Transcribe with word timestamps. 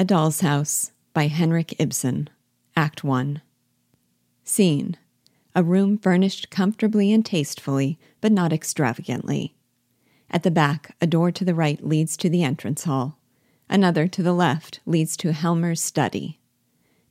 A 0.00 0.04
Doll's 0.04 0.42
House 0.42 0.92
by 1.12 1.26
Henrik 1.26 1.74
Ibsen, 1.80 2.30
Act 2.76 3.02
1. 3.02 3.42
Scene 4.44 4.96
A 5.56 5.64
room 5.64 5.98
furnished 5.98 6.50
comfortably 6.50 7.12
and 7.12 7.26
tastefully, 7.26 7.98
but 8.20 8.30
not 8.30 8.52
extravagantly. 8.52 9.56
At 10.30 10.44
the 10.44 10.52
back, 10.52 10.94
a 11.00 11.06
door 11.08 11.32
to 11.32 11.44
the 11.44 11.52
right 11.52 11.84
leads 11.84 12.16
to 12.18 12.30
the 12.30 12.44
entrance 12.44 12.84
hall. 12.84 13.18
Another 13.68 14.06
to 14.06 14.22
the 14.22 14.32
left 14.32 14.78
leads 14.86 15.16
to 15.16 15.32
Helmer's 15.32 15.80
study. 15.80 16.38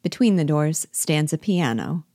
Between 0.02 0.38
the 0.38 0.46
doors 0.46 0.88
stands 0.94 1.34
a 1.34 1.38
piano. 1.38 2.06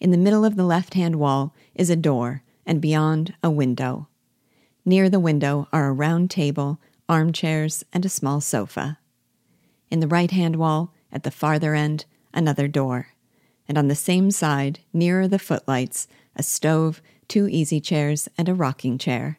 In 0.00 0.10
the 0.10 0.18
middle 0.18 0.44
of 0.44 0.56
the 0.56 0.66
left 0.66 0.94
hand 0.94 1.20
wall 1.20 1.54
is 1.76 1.88
a 1.88 1.94
door, 1.94 2.42
and 2.66 2.80
beyond, 2.80 3.34
a 3.44 3.50
window. 3.50 4.08
Near 4.84 5.08
the 5.08 5.20
window 5.20 5.68
are 5.72 5.86
a 5.86 5.92
round 5.92 6.32
table, 6.32 6.80
armchairs, 7.08 7.84
and 7.92 8.04
a 8.04 8.08
small 8.08 8.40
sofa. 8.40 8.98
In 9.94 10.00
the 10.00 10.08
right 10.08 10.32
hand 10.32 10.56
wall, 10.56 10.92
at 11.12 11.22
the 11.22 11.30
farther 11.30 11.76
end, 11.76 12.04
another 12.32 12.66
door. 12.66 13.10
And 13.68 13.78
on 13.78 13.86
the 13.86 13.94
same 13.94 14.32
side, 14.32 14.80
nearer 14.92 15.28
the 15.28 15.38
footlights, 15.38 16.08
a 16.34 16.42
stove, 16.42 17.00
two 17.28 17.46
easy 17.46 17.80
chairs, 17.80 18.28
and 18.36 18.48
a 18.48 18.54
rocking 18.54 18.98
chair. 18.98 19.38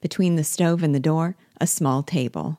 Between 0.00 0.34
the 0.34 0.42
stove 0.42 0.82
and 0.82 0.92
the 0.92 0.98
door, 0.98 1.36
a 1.60 1.68
small 1.68 2.02
table. 2.02 2.58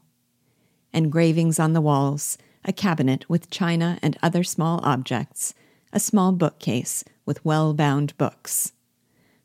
Engravings 0.93 1.59
on 1.59 1.73
the 1.73 1.81
walls, 1.81 2.37
a 2.63 2.71
cabinet 2.71 3.29
with 3.29 3.49
china 3.49 3.99
and 4.01 4.17
other 4.23 4.45
small 4.45 4.79
objects, 4.83 5.53
a 5.91 5.99
small 5.99 6.31
bookcase 6.31 7.03
with 7.25 7.43
well 7.43 7.73
bound 7.73 8.17
books. 8.17 8.71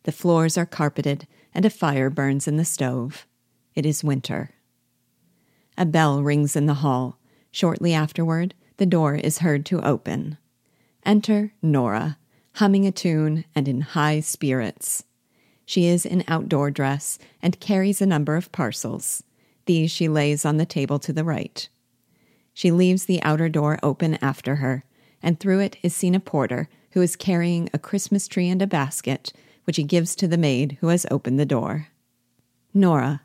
The 0.05 0.13
floors 0.13 0.57
are 0.57 0.67
carpeted, 0.67 1.27
and 1.53 1.67
a 1.67 1.69
fire 1.69 2.11
burns 2.11 2.47
in 2.47 2.59
the 2.59 2.65
stove. 2.65 3.27
It 3.75 3.85
is 3.85 4.05
winter. 4.05 4.51
A 5.77 5.85
bell 5.85 6.23
rings 6.23 6.55
in 6.55 6.67
the 6.67 6.75
hall. 6.75 7.19
Shortly 7.53 7.93
afterward, 7.93 8.55
the 8.79 8.87
door 8.87 9.15
is 9.15 9.39
heard 9.39 9.65
to 9.67 9.87
open. 9.87 10.39
Enter 11.05 11.53
Nora, 11.63 12.19
humming 12.55 12.87
a 12.87 12.93
tune 12.93 13.45
and 13.55 13.69
in 13.69 13.83
high 13.83 14.21
spirits. 14.21 15.05
She 15.67 15.87
is 15.87 16.05
in 16.05 16.25
outdoor 16.27 16.71
dress 16.71 17.19
and 17.41 17.61
carries 17.61 18.01
a 18.03 18.07
number 18.07 18.37
of 18.37 18.51
parcels. 18.53 19.23
These 19.67 19.91
she 19.91 20.09
lays 20.09 20.45
on 20.45 20.57
the 20.57 20.67
table 20.67 20.99
to 21.01 21.13
the 21.13 21.25
right. 21.25 21.69
She 22.55 22.71
leaves 22.71 23.05
the 23.05 23.23
outer 23.23 23.49
door 23.49 23.79
open 23.83 24.19
after 24.23 24.57
her, 24.57 24.85
and 25.23 25.39
through 25.39 25.61
it 25.61 25.77
is 25.83 25.95
seen 25.95 26.15
a 26.15 26.21
porter 26.21 26.69
who 26.93 27.03
is 27.03 27.17
carrying 27.17 27.71
a 27.73 27.79
Christmas 27.79 28.27
tree 28.27 28.49
and 28.49 28.61
a 28.61 28.67
basket, 28.67 29.33
which 29.65 29.77
he 29.77 29.85
gives 29.85 30.17
to 30.17 30.27
the 30.27 30.37
maid 30.37 30.79
who 30.81 30.89
has 30.89 31.07
opened 31.11 31.39
the 31.39 31.47
door. 31.47 31.89
Nora. 32.75 33.23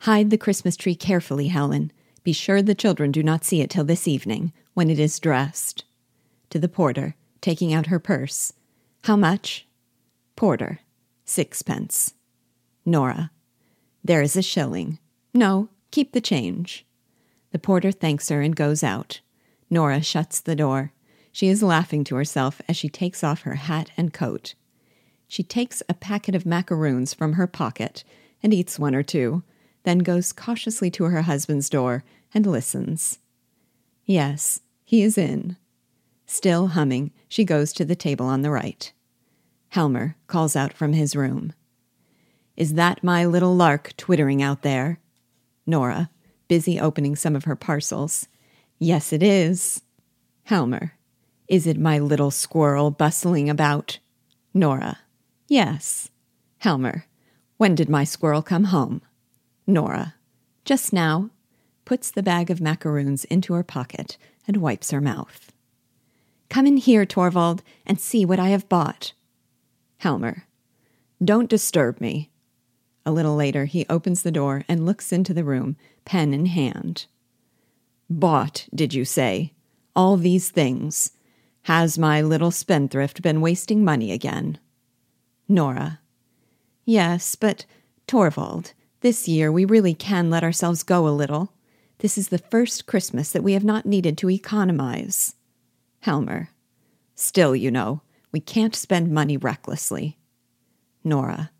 Hide 0.00 0.30
the 0.30 0.38
Christmas 0.38 0.76
tree 0.76 0.94
carefully, 0.94 1.48
Helen. 1.48 1.92
Be 2.22 2.32
sure 2.32 2.62
the 2.62 2.74
children 2.74 3.10
do 3.10 3.22
not 3.22 3.44
see 3.44 3.60
it 3.60 3.70
till 3.70 3.84
this 3.84 4.06
evening, 4.06 4.52
when 4.74 4.90
it 4.90 4.98
is 4.98 5.18
dressed. 5.18 5.84
To 6.50 6.58
the 6.58 6.68
porter, 6.68 7.14
taking 7.40 7.72
out 7.72 7.86
her 7.86 7.98
purse. 7.98 8.52
How 9.04 9.16
much? 9.16 9.66
Porter. 10.36 10.80
Sixpence. 11.24 12.14
Nora. 12.84 13.30
There 14.04 14.22
is 14.22 14.36
a 14.36 14.42
shilling. 14.42 14.98
No, 15.32 15.68
keep 15.90 16.12
the 16.12 16.20
change. 16.20 16.84
The 17.52 17.58
porter 17.58 17.92
thanks 17.92 18.28
her 18.28 18.42
and 18.42 18.54
goes 18.54 18.82
out. 18.82 19.20
Nora 19.70 20.02
shuts 20.02 20.40
the 20.40 20.56
door. 20.56 20.92
She 21.32 21.48
is 21.48 21.62
laughing 21.62 22.04
to 22.04 22.16
herself 22.16 22.60
as 22.68 22.76
she 22.76 22.88
takes 22.88 23.22
off 23.22 23.42
her 23.42 23.54
hat 23.54 23.90
and 23.96 24.12
coat. 24.12 24.54
She 25.28 25.42
takes 25.42 25.82
a 25.88 25.94
packet 25.94 26.34
of 26.34 26.44
macaroons 26.44 27.14
from 27.14 27.34
her 27.34 27.46
pocket 27.46 28.02
and 28.42 28.52
eats 28.52 28.78
one 28.78 28.94
or 28.94 29.02
two, 29.02 29.42
then 29.84 29.98
goes 29.98 30.32
cautiously 30.32 30.90
to 30.92 31.04
her 31.04 31.22
husband's 31.22 31.70
door 31.70 32.04
and 32.34 32.46
listens. 32.46 33.18
Yes, 34.04 34.60
he 34.84 35.02
is 35.02 35.16
in. 35.16 35.56
Still 36.26 36.68
humming, 36.68 37.12
she 37.28 37.44
goes 37.44 37.72
to 37.72 37.84
the 37.84 37.96
table 37.96 38.26
on 38.26 38.42
the 38.42 38.50
right. 38.50 38.92
Helmer 39.68 40.16
calls 40.26 40.56
out 40.56 40.72
from 40.72 40.92
his 40.92 41.16
room. 41.16 41.52
Is 42.56 42.74
that 42.74 43.04
my 43.04 43.24
little 43.24 43.54
lark 43.54 43.96
twittering 43.96 44.42
out 44.42 44.62
there? 44.62 45.00
Nora, 45.66 46.10
busy 46.48 46.78
opening 46.78 47.16
some 47.16 47.34
of 47.36 47.44
her 47.44 47.56
parcels. 47.56 48.28
Yes, 48.78 49.12
it 49.12 49.22
is. 49.22 49.82
Helmer. 50.44 50.94
Is 51.48 51.66
it 51.66 51.78
my 51.78 51.98
little 51.98 52.30
squirrel 52.30 52.90
bustling 52.90 53.48
about? 53.48 53.98
Nora. 54.52 54.98
Yes. 55.48 56.10
Helmer. 56.58 57.06
When 57.56 57.74
did 57.74 57.88
my 57.88 58.04
squirrel 58.04 58.42
come 58.42 58.64
home? 58.64 59.02
Nora. 59.66 60.14
Just 60.64 60.92
now. 60.92 61.30
Puts 61.84 62.10
the 62.10 62.22
bag 62.22 62.50
of 62.50 62.60
macaroons 62.60 63.24
into 63.24 63.54
her 63.54 63.64
pocket 63.64 64.16
and 64.46 64.58
wipes 64.58 64.90
her 64.90 65.00
mouth. 65.00 65.52
Come 66.48 66.66
in 66.66 66.76
here, 66.76 67.06
Torvald, 67.06 67.62
and 67.86 68.00
see 68.00 68.24
what 68.24 68.38
I 68.38 68.48
have 68.48 68.68
bought. 68.68 69.12
Helmer. 69.98 70.44
Don't 71.22 71.50
disturb 71.50 72.00
me. 72.00 72.30
A 73.06 73.12
little 73.12 73.36
later, 73.36 73.64
he 73.64 73.86
opens 73.88 74.22
the 74.22 74.30
door 74.30 74.64
and 74.68 74.86
looks 74.86 75.12
into 75.12 75.32
the 75.32 75.44
room, 75.44 75.76
pen 76.04 76.34
in 76.34 76.46
hand. 76.46 77.06
Bought, 78.08 78.66
did 78.74 78.92
you 78.94 79.04
say? 79.04 79.52
All 79.94 80.16
these 80.16 80.50
things. 80.50 81.12
Has 81.62 81.98
my 81.98 82.20
little 82.20 82.50
spendthrift 82.50 83.22
been 83.22 83.40
wasting 83.40 83.84
money 83.84 84.12
again? 84.12 84.58
Nora. 85.48 86.00
Yes, 86.84 87.36
but, 87.36 87.66
Torvald, 88.06 88.72
this 89.00 89.28
year 89.28 89.50
we 89.50 89.64
really 89.64 89.94
can 89.94 90.30
let 90.30 90.44
ourselves 90.44 90.82
go 90.82 91.06
a 91.06 91.10
little. 91.10 91.52
This 91.98 92.16
is 92.16 92.28
the 92.28 92.38
first 92.38 92.86
Christmas 92.86 93.32
that 93.32 93.42
we 93.42 93.52
have 93.52 93.64
not 93.64 93.86
needed 93.86 94.16
to 94.18 94.30
economize. 94.30 95.34
Helmer. 96.00 96.50
Still, 97.14 97.54
you 97.54 97.70
know, 97.70 98.02
we 98.32 98.40
can't 98.40 98.74
spend 98.74 99.10
money 99.10 99.36
recklessly. 99.36 100.18
Nora. 101.04 101.50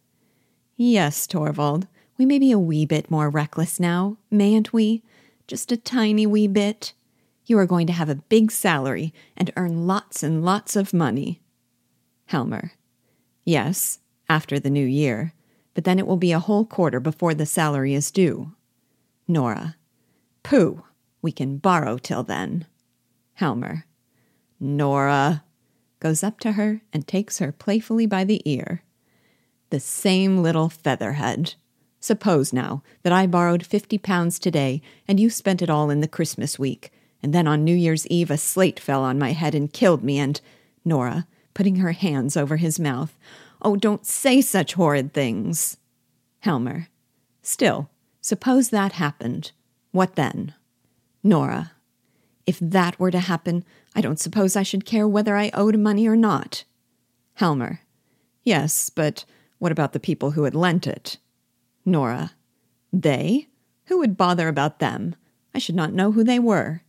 Yes, 0.76 1.26
Torvald, 1.26 1.86
we 2.16 2.24
may 2.24 2.38
be 2.38 2.52
a 2.52 2.58
wee 2.58 2.86
bit 2.86 3.10
more 3.10 3.28
reckless 3.28 3.80
now, 3.80 4.16
mayn't 4.30 4.72
we? 4.72 5.02
Just 5.46 5.72
a 5.72 5.76
tiny 5.76 6.26
wee 6.26 6.48
bit. 6.48 6.94
You 7.46 7.58
are 7.58 7.66
going 7.66 7.86
to 7.86 7.92
have 7.92 8.08
a 8.08 8.14
big 8.14 8.52
salary 8.52 9.12
and 9.36 9.50
earn 9.56 9.86
lots 9.86 10.22
and 10.22 10.44
lots 10.44 10.76
of 10.76 10.94
money. 10.94 11.40
Helmer. 12.26 12.72
Yes, 13.44 13.98
after 14.28 14.58
the 14.58 14.70
new 14.70 14.86
year, 14.86 15.34
but 15.74 15.84
then 15.84 15.98
it 15.98 16.06
will 16.06 16.16
be 16.16 16.32
a 16.32 16.38
whole 16.38 16.64
quarter 16.64 17.00
before 17.00 17.34
the 17.34 17.46
salary 17.46 17.94
is 17.94 18.10
due. 18.10 18.52
Nora. 19.28 19.76
Pooh, 20.42 20.84
we 21.22 21.32
can 21.32 21.58
borrow 21.58 21.98
till 21.98 22.22
then. 22.22 22.66
Helmer. 23.34 23.86
Nora. 24.58 25.44
Goes 26.00 26.22
up 26.22 26.40
to 26.40 26.52
her 26.52 26.80
and 26.92 27.06
takes 27.06 27.38
her 27.38 27.52
playfully 27.52 28.06
by 28.06 28.24
the 28.24 28.42
ear. 28.50 28.82
The 29.68 29.80
same 29.80 30.42
little 30.42 30.68
featherhead. 30.68 31.54
Suppose 32.00 32.52
now 32.52 32.82
that 33.02 33.12
I 33.12 33.26
borrowed 33.26 33.66
fifty 33.66 33.98
pounds 33.98 34.38
today 34.38 34.80
and 35.06 35.20
you 35.20 35.28
spent 35.28 35.60
it 35.60 35.68
all 35.68 35.90
in 35.90 36.00
the 36.00 36.08
Christmas 36.08 36.58
week, 36.58 36.90
and 37.22 37.34
then 37.34 37.46
on 37.46 37.62
New 37.62 37.74
Year's 37.74 38.06
Eve 38.06 38.30
a 38.30 38.38
slate 38.38 38.80
fell 38.80 39.02
on 39.02 39.18
my 39.18 39.32
head 39.32 39.54
and 39.54 39.72
killed 39.72 40.02
me, 40.02 40.18
and 40.18 40.40
Nora, 40.84 41.26
putting 41.52 41.76
her 41.76 41.92
hands 41.92 42.36
over 42.36 42.56
his 42.56 42.80
mouth, 42.80 43.16
Oh, 43.62 43.76
don't 43.76 44.06
say 44.06 44.40
such 44.40 44.74
horrid 44.74 45.12
things. 45.12 45.76
Helmer. 46.40 46.88
Still, 47.42 47.90
suppose 48.20 48.70
that 48.70 48.92
happened. 48.92 49.52
What 49.92 50.16
then? 50.16 50.54
Nora. 51.22 51.72
If 52.46 52.58
that 52.60 52.98
were 52.98 53.10
to 53.10 53.18
happen, 53.20 53.64
I 53.94 54.00
don't 54.00 54.18
suppose 54.18 54.56
I 54.56 54.62
should 54.62 54.84
care 54.84 55.06
whether 55.06 55.36
I 55.36 55.50
owed 55.52 55.78
money 55.78 56.06
or 56.08 56.16
not. 56.16 56.64
Helmer. 57.34 57.80
Yes, 58.42 58.90
but 58.90 59.24
what 59.58 59.72
about 59.72 59.92
the 59.92 60.00
people 60.00 60.32
who 60.32 60.44
had 60.44 60.54
lent 60.54 60.86
it? 60.86 61.18
Nora. 61.84 62.32
They? 62.92 63.48
Who 63.86 63.98
would 63.98 64.16
bother 64.16 64.48
about 64.48 64.78
them? 64.78 65.16
I 65.54 65.58
should 65.58 65.74
not 65.74 65.92
know 65.92 66.12
who 66.12 66.24
they 66.24 66.38
were. 66.38 66.82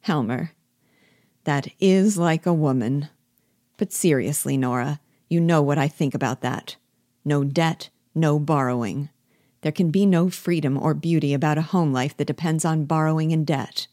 Helmer. 0.00 0.52
That 1.44 1.68
is 1.80 2.16
like 2.16 2.46
a 2.46 2.54
woman. 2.54 3.08
But 3.76 3.92
seriously, 3.92 4.56
Nora, 4.56 5.00
you 5.28 5.40
know 5.40 5.62
what 5.62 5.78
I 5.78 5.88
think 5.88 6.14
about 6.14 6.40
that. 6.42 6.76
No 7.24 7.42
debt, 7.44 7.90
no 8.14 8.38
borrowing. 8.38 9.08
There 9.62 9.72
can 9.72 9.90
be 9.90 10.06
no 10.06 10.30
freedom 10.30 10.78
or 10.80 10.94
beauty 10.94 11.34
about 11.34 11.58
a 11.58 11.62
home 11.62 11.92
life 11.92 12.16
that 12.16 12.26
depends 12.26 12.64
on 12.64 12.84
borrowing 12.84 13.32
and 13.32 13.46
debt. 13.46 13.88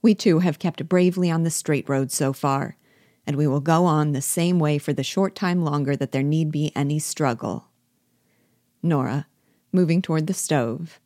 We 0.00 0.14
too 0.14 0.38
have 0.38 0.58
kept 0.58 0.88
bravely 0.88 1.30
on 1.30 1.42
the 1.42 1.50
straight 1.50 1.88
road 1.88 2.10
so 2.10 2.32
far, 2.32 2.76
and 3.26 3.36
we 3.36 3.46
will 3.46 3.60
go 3.60 3.84
on 3.84 4.12
the 4.12 4.22
same 4.22 4.58
way 4.58 4.78
for 4.78 4.92
the 4.92 5.02
short 5.02 5.34
time 5.34 5.62
longer 5.62 5.96
that 5.96 6.12
there 6.12 6.22
need 6.22 6.50
be 6.50 6.72
any 6.74 6.98
struggle. 6.98 7.68
Nora, 8.82 9.26
moving 9.72 10.00
toward 10.00 10.26
the 10.26 10.34
stove. 10.34 11.00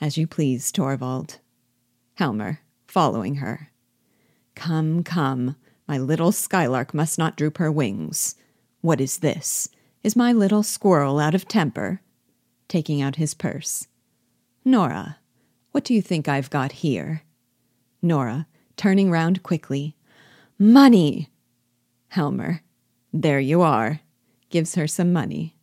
As 0.00 0.16
you 0.16 0.26
please, 0.26 0.72
Torvald. 0.72 1.38
Helmer, 2.14 2.60
following 2.86 3.36
her. 3.36 3.70
Come, 4.54 5.02
come, 5.02 5.56
my 5.88 5.98
little 5.98 6.32
skylark 6.32 6.94
must 6.94 7.18
not 7.18 7.36
droop 7.36 7.58
her 7.58 7.70
wings. 7.70 8.36
What 8.84 9.00
is 9.00 9.20
this? 9.20 9.70
Is 10.02 10.14
my 10.14 10.34
little 10.34 10.62
squirrel 10.62 11.18
out 11.18 11.34
of 11.34 11.48
temper? 11.48 12.02
Taking 12.68 13.00
out 13.00 13.16
his 13.16 13.32
purse. 13.32 13.88
Nora, 14.62 15.16
what 15.72 15.84
do 15.84 15.94
you 15.94 16.02
think 16.02 16.28
I've 16.28 16.50
got 16.50 16.72
here? 16.72 17.22
Nora, 18.02 18.46
turning 18.76 19.10
round 19.10 19.42
quickly. 19.42 19.96
Money! 20.58 21.30
Helmer, 22.08 22.60
there 23.10 23.40
you 23.40 23.62
are. 23.62 24.00
Gives 24.50 24.74
her 24.74 24.86
some 24.86 25.14
money. 25.14 25.56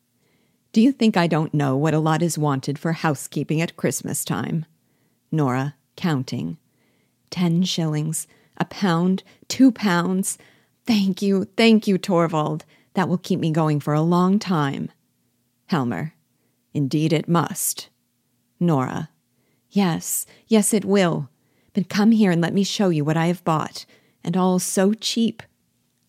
Do 0.74 0.82
you 0.82 0.92
think 0.92 1.16
I 1.16 1.28
don't 1.28 1.54
know 1.54 1.78
what 1.78 1.94
a 1.94 2.00
lot 2.00 2.24
is 2.24 2.40
wanted 2.40 2.80
for 2.80 2.94
housekeeping 2.94 3.62
at 3.62 3.78
Christmas 3.78 4.26
time? 4.26 4.66
Nora, 5.32 5.76
counting. 5.96 6.58
Ten 7.30 7.62
shillings, 7.62 8.26
a 8.58 8.66
pound, 8.66 9.22
two 9.48 9.72
pounds. 9.72 10.40
Thank 10.88 11.22
you, 11.22 11.46
thank 11.56 11.86
you, 11.88 12.00
Torvald. 12.00 12.66
That 12.94 13.08
will 13.08 13.18
keep 13.18 13.40
me 13.40 13.52
going 13.52 13.80
for 13.80 13.94
a 13.94 14.02
long 14.02 14.40
time. 14.40 14.92
Helmer, 15.68 16.14
indeed 16.74 17.14
it 17.14 17.30
must. 17.30 17.90
Nora, 18.60 19.10
yes, 19.70 20.26
yes, 20.48 20.74
it 20.74 20.86
will. 20.86 21.30
But 21.74 21.90
come 21.90 22.12
here 22.12 22.32
and 22.32 22.42
let 22.42 22.54
me 22.54 22.64
show 22.64 22.90
you 22.90 23.06
what 23.06 23.16
I 23.16 23.28
have 23.28 23.44
bought, 23.44 23.86
and 24.24 24.36
all 24.36 24.60
so 24.60 24.94
cheap. 24.94 25.42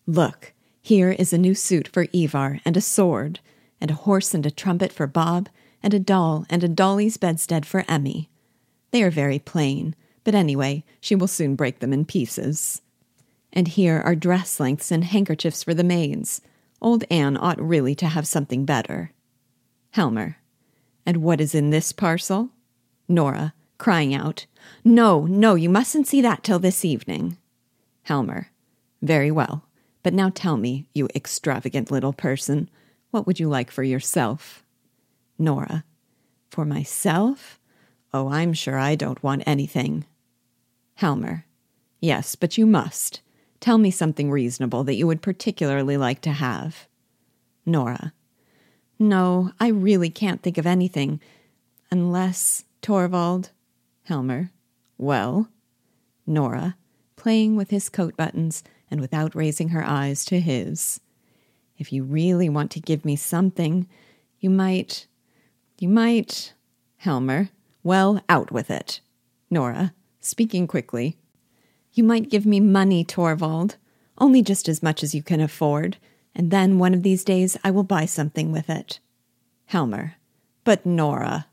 Look, 0.05 0.53
here 0.81 1.11
is 1.11 1.31
a 1.31 1.37
new 1.37 1.55
suit 1.55 1.87
for 1.87 2.07
Ivar, 2.13 2.59
and 2.65 2.75
a 2.75 2.81
sword, 2.81 3.39
and 3.79 3.89
a 3.89 3.95
horse 3.95 4.33
and 4.33 4.45
a 4.45 4.51
trumpet 4.51 4.91
for 4.91 5.07
Bob, 5.07 5.47
and 5.81 5.93
a 5.93 5.99
doll 5.99 6.45
and 6.49 6.63
a 6.63 6.67
dolly's 6.67 7.15
bedstead 7.17 7.65
for 7.65 7.85
Emmy. 7.87 8.29
They 8.91 9.01
are 9.03 9.09
very 9.09 9.39
plain, 9.39 9.95
but 10.23 10.35
anyway, 10.35 10.83
she 10.99 11.15
will 11.15 11.27
soon 11.27 11.55
break 11.55 11.79
them 11.79 11.93
in 11.93 12.05
pieces. 12.05 12.81
And 13.51 13.69
here 13.69 14.01
are 14.01 14.15
dress 14.15 14.59
lengths 14.59 14.91
and 14.91 15.03
handkerchiefs 15.03 15.63
for 15.63 15.73
the 15.73 15.83
maids. 15.83 16.41
Old 16.83 17.05
Anne 17.09 17.37
ought 17.37 17.61
really 17.61 17.95
to 17.95 18.07
have 18.07 18.27
something 18.27 18.65
better. 18.65 19.13
Helmer. 19.91 20.37
And 21.05 21.17
what 21.17 21.39
is 21.39 21.55
in 21.55 21.69
this 21.69 21.93
parcel? 21.93 22.49
Nora, 23.07 23.53
crying 23.77 24.13
out, 24.13 24.45
No, 24.83 25.25
no, 25.25 25.55
you 25.55 25.69
mustn't 25.69 26.07
see 26.07 26.21
that 26.21 26.43
till 26.43 26.59
this 26.59 26.83
evening. 26.83 27.37
Helmer. 28.03 28.49
Very 29.01 29.31
well. 29.31 29.63
But 30.03 30.13
now 30.13 30.29
tell 30.29 30.57
me, 30.57 30.87
you 30.93 31.07
extravagant 31.15 31.89
little 31.89 32.13
person, 32.13 32.69
what 33.11 33.25
would 33.25 33.39
you 33.39 33.47
like 33.47 33.71
for 33.71 33.83
yourself? 33.83 34.63
Nora. 35.39 35.85
For 36.49 36.65
myself? 36.65 37.59
Oh, 38.13 38.27
I'm 38.27 38.53
sure 38.53 38.77
I 38.77 38.95
don't 38.95 39.23
want 39.23 39.43
anything. 39.45 40.05
Helmer. 40.95 41.45
Yes, 42.01 42.35
but 42.35 42.57
you 42.57 42.65
must. 42.65 43.21
Tell 43.63 43.77
me 43.77 43.91
something 43.91 44.29
reasonable 44.29 44.83
that 44.83 44.95
you 44.95 45.07
would 45.07 45.21
particularly 45.21 45.95
like 45.95 46.19
to 46.23 46.33
have. 46.33 46.85
Nora. 47.65 48.11
No, 48.99 49.53
I 49.57 49.69
really 49.69 50.09
can't 50.09 50.43
think 50.43 50.57
of 50.57 50.65
anything. 50.65 51.21
Unless, 51.89 52.65
Torvald. 52.81 53.51
Helmer. 54.03 54.51
Well? 54.97 55.47
Nora, 56.27 56.75
playing 57.15 57.55
with 57.55 57.69
his 57.69 57.87
coat 57.87 58.17
buttons 58.17 58.65
and 58.91 58.99
without 58.99 59.33
raising 59.33 59.69
her 59.69 59.81
eyes 59.81 60.25
to 60.25 60.41
his. 60.41 60.99
If 61.77 61.93
you 61.93 62.03
really 62.03 62.49
want 62.49 62.69
to 62.71 62.81
give 62.81 63.05
me 63.05 63.15
something, 63.15 63.87
you 64.41 64.49
might. 64.49 65.07
You 65.79 65.87
might. 65.87 66.53
Helmer. 66.97 67.47
Well, 67.81 68.21
out 68.27 68.51
with 68.51 68.69
it. 68.69 68.99
Nora, 69.49 69.93
speaking 70.19 70.67
quickly. 70.67 71.15
You 71.93 72.03
might 72.03 72.29
give 72.29 72.45
me 72.45 72.59
money, 72.59 73.03
Torvald. 73.03 73.77
Only 74.17 74.41
just 74.41 74.67
as 74.67 74.83
much 74.83 75.03
as 75.03 75.15
you 75.15 75.23
can 75.23 75.41
afford 75.41 75.97
and 76.35 76.51
then 76.51 76.79
one 76.79 76.93
of 76.93 77.03
these 77.03 77.23
days 77.23 77.57
I 77.63 77.71
will 77.71 77.83
buy 77.83 78.05
something 78.05 78.51
with 78.51 78.69
it. 78.69 78.99
Helmer. 79.65 80.15
But 80.63 80.85
Nora. 80.85 81.47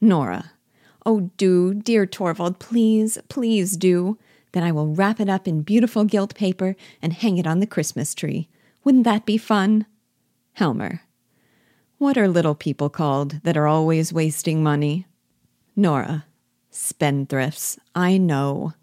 Nora. 0.00 0.52
Oh, 1.04 1.30
do, 1.36 1.74
dear 1.74 2.06
Torvald, 2.06 2.58
please, 2.58 3.18
please 3.28 3.76
do. 3.76 4.18
Then 4.52 4.62
I 4.62 4.72
will 4.72 4.94
wrap 4.94 5.20
it 5.20 5.28
up 5.28 5.46
in 5.46 5.62
beautiful 5.62 6.04
gilt 6.04 6.34
paper 6.34 6.76
and 7.02 7.12
hang 7.12 7.38
it 7.38 7.46
on 7.46 7.60
the 7.60 7.66
Christmas 7.66 8.14
tree. 8.14 8.48
Wouldn't 8.84 9.04
that 9.04 9.26
be 9.26 9.36
fun? 9.36 9.86
Helmer. 10.54 11.02
What 11.98 12.16
are 12.16 12.28
little 12.28 12.54
people 12.54 12.88
called 12.88 13.42
that 13.42 13.56
are 13.56 13.66
always 13.66 14.12
wasting 14.12 14.62
money? 14.62 15.06
Nora. 15.74 16.24
Spendthrifts, 16.72 17.78
I 17.94 18.18
know. 18.18 18.74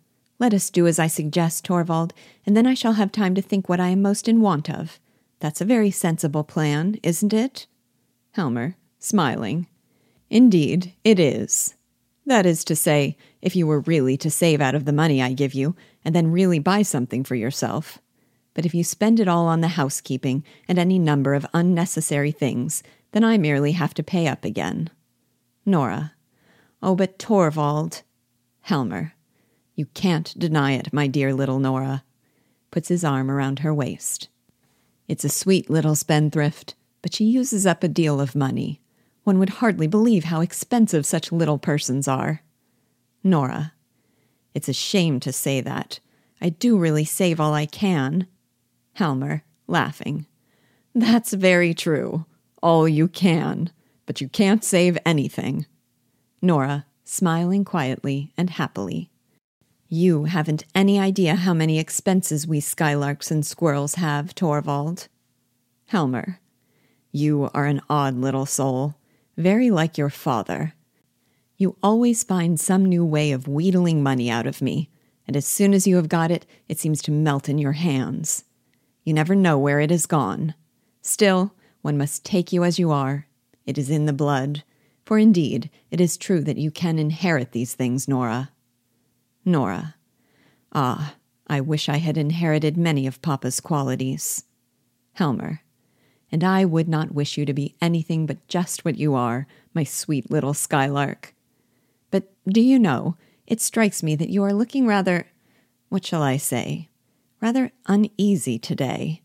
Let 0.43 0.53
us 0.53 0.69
do 0.69 0.87
as 0.87 0.99
I 0.99 1.07
suggest, 1.07 1.63
Torvald, 1.63 2.13
and 2.45 2.53
then 2.53 2.67
I 2.67 2.73
shall 2.73 2.99
have 2.99 3.13
time 3.13 3.33
to 3.35 3.41
think 3.41 3.69
what 3.69 3.79
I 3.79 3.87
am 3.87 4.01
most 4.01 4.27
in 4.27 4.41
want 4.41 4.69
of. 4.69 4.99
That's 5.39 5.61
a 5.61 5.65
very 5.65 5.89
sensible 5.89 6.43
plan, 6.43 6.99
isn't 7.01 7.31
it? 7.31 7.65
Helmer, 8.31 8.75
smiling. 8.99 9.67
Indeed, 10.29 10.95
it 11.05 11.17
is. 11.17 11.75
That 12.25 12.45
is 12.45 12.65
to 12.65 12.75
say, 12.75 13.15
if 13.41 13.55
you 13.55 13.65
were 13.65 13.79
really 13.79 14.17
to 14.17 14.29
save 14.29 14.59
out 14.59 14.75
of 14.75 14.83
the 14.83 14.91
money 14.91 15.21
I 15.21 15.31
give 15.31 15.53
you, 15.53 15.77
and 16.03 16.13
then 16.13 16.29
really 16.29 16.59
buy 16.59 16.81
something 16.81 17.23
for 17.23 17.35
yourself. 17.35 17.99
But 18.53 18.65
if 18.65 18.75
you 18.75 18.83
spend 18.83 19.21
it 19.21 19.29
all 19.29 19.47
on 19.47 19.61
the 19.61 19.69
housekeeping 19.79 20.43
and 20.67 20.77
any 20.77 20.99
number 20.99 21.35
of 21.35 21.47
unnecessary 21.53 22.33
things, 22.33 22.83
then 23.13 23.23
I 23.23 23.37
merely 23.37 23.71
have 23.71 23.93
to 23.93 24.03
pay 24.03 24.27
up 24.27 24.43
again. 24.43 24.89
Nora. 25.65 26.15
Oh, 26.81 26.97
but 26.97 27.17
Torvald. 27.17 28.01
Helmer. 28.59 29.13
You 29.75 29.87
can't 29.87 30.37
deny 30.37 30.73
it, 30.73 30.93
my 30.93 31.07
dear 31.07 31.33
little 31.33 31.59
Nora. 31.59 32.03
Puts 32.71 32.89
his 32.89 33.03
arm 33.03 33.31
around 33.31 33.59
her 33.59 33.73
waist. 33.73 34.29
It's 35.07 35.23
a 35.23 35.29
sweet 35.29 35.69
little 35.69 35.95
spendthrift, 35.95 36.75
but 37.01 37.13
she 37.13 37.25
uses 37.25 37.65
up 37.65 37.83
a 37.83 37.87
deal 37.87 38.21
of 38.21 38.35
money. 38.35 38.81
One 39.23 39.39
would 39.39 39.49
hardly 39.49 39.87
believe 39.87 40.25
how 40.25 40.41
expensive 40.41 41.05
such 41.05 41.31
little 41.31 41.57
persons 41.57 42.07
are. 42.07 42.41
Nora. 43.23 43.73
It's 44.53 44.69
a 44.69 44.73
shame 44.73 45.19
to 45.21 45.31
say 45.31 45.61
that. 45.61 45.99
I 46.41 46.49
do 46.49 46.77
really 46.77 47.05
save 47.05 47.39
all 47.39 47.53
I 47.53 47.65
can. 47.65 48.27
Helmer, 48.93 49.43
laughing. 49.65 50.27
That's 50.93 51.33
very 51.33 51.73
true. 51.73 52.25
All 52.61 52.87
you 52.87 53.07
can. 53.07 53.71
But 54.05 54.21
you 54.21 54.27
can't 54.27 54.63
save 54.63 54.97
anything. 55.05 55.65
Nora, 56.41 56.85
smiling 57.03 57.63
quietly 57.63 58.33
and 58.37 58.49
happily. 58.49 59.09
You 59.95 60.23
haven't 60.23 60.65
any 60.73 60.99
idea 60.99 61.35
how 61.35 61.53
many 61.53 61.77
expenses 61.77 62.47
we 62.47 62.59
skylarks 62.61 63.29
and 63.29 63.45
squirrels 63.45 63.93
have, 63.93 64.33
Torvald. 64.33 65.07
Helmer, 65.85 66.39
you 67.11 67.51
are 67.53 67.67
an 67.67 67.79
odd 67.91 68.15
little 68.15 68.47
soul, 68.47 68.95
very 69.37 69.69
like 69.69 69.95
your 69.95 70.09
father. 70.09 70.73
You 71.57 71.77
always 71.83 72.23
find 72.23 72.59
some 72.59 72.85
new 72.85 73.05
way 73.05 73.31
of 73.31 73.47
wheedling 73.47 74.01
money 74.01 74.31
out 74.31 74.47
of 74.47 74.63
me, 74.63 74.89
and 75.27 75.37
as 75.37 75.45
soon 75.45 75.75
as 75.75 75.85
you 75.85 75.97
have 75.97 76.09
got 76.09 76.31
it, 76.31 76.47
it 76.67 76.79
seems 76.79 76.99
to 77.03 77.11
melt 77.11 77.47
in 77.47 77.59
your 77.59 77.73
hands. 77.73 78.45
You 79.03 79.13
never 79.13 79.35
know 79.35 79.59
where 79.59 79.79
it 79.79 79.91
has 79.91 80.07
gone. 80.07 80.55
Still, 81.03 81.53
one 81.83 81.99
must 81.99 82.25
take 82.25 82.51
you 82.51 82.63
as 82.63 82.79
you 82.79 82.89
are. 82.89 83.27
It 83.67 83.77
is 83.77 83.91
in 83.91 84.07
the 84.07 84.11
blood. 84.11 84.63
For 85.05 85.19
indeed, 85.19 85.69
it 85.91 86.01
is 86.01 86.17
true 86.17 86.41
that 86.45 86.57
you 86.57 86.71
can 86.71 86.97
inherit 86.97 87.51
these 87.51 87.75
things, 87.75 88.07
Nora. 88.07 88.49
Nora. 89.45 89.95
Ah, 90.71 91.15
I 91.47 91.61
wish 91.61 91.89
I 91.89 91.97
had 91.97 92.17
inherited 92.17 92.77
many 92.77 93.05
of 93.05 93.21
Papa's 93.21 93.59
qualities. 93.59 94.45
Helmer. 95.13 95.61
And 96.31 96.43
I 96.43 96.65
would 96.65 96.87
not 96.87 97.13
wish 97.13 97.37
you 97.37 97.45
to 97.45 97.53
be 97.53 97.75
anything 97.81 98.25
but 98.25 98.47
just 98.47 98.83
what 98.83 98.97
you 98.97 99.13
are, 99.13 99.45
my 99.73 99.83
sweet 99.83 100.31
little 100.31 100.53
skylark. 100.53 101.35
But 102.09 102.31
do 102.47 102.61
you 102.61 102.79
know, 102.79 103.17
it 103.45 103.61
strikes 103.61 104.01
me 104.01 104.15
that 104.15 104.29
you 104.29 104.43
are 104.43 104.53
looking 104.53 104.87
rather, 104.87 105.27
what 105.89 106.05
shall 106.05 106.23
I 106.23 106.37
say, 106.37 106.89
rather 107.41 107.71
uneasy 107.85 108.57
today. 108.57 109.21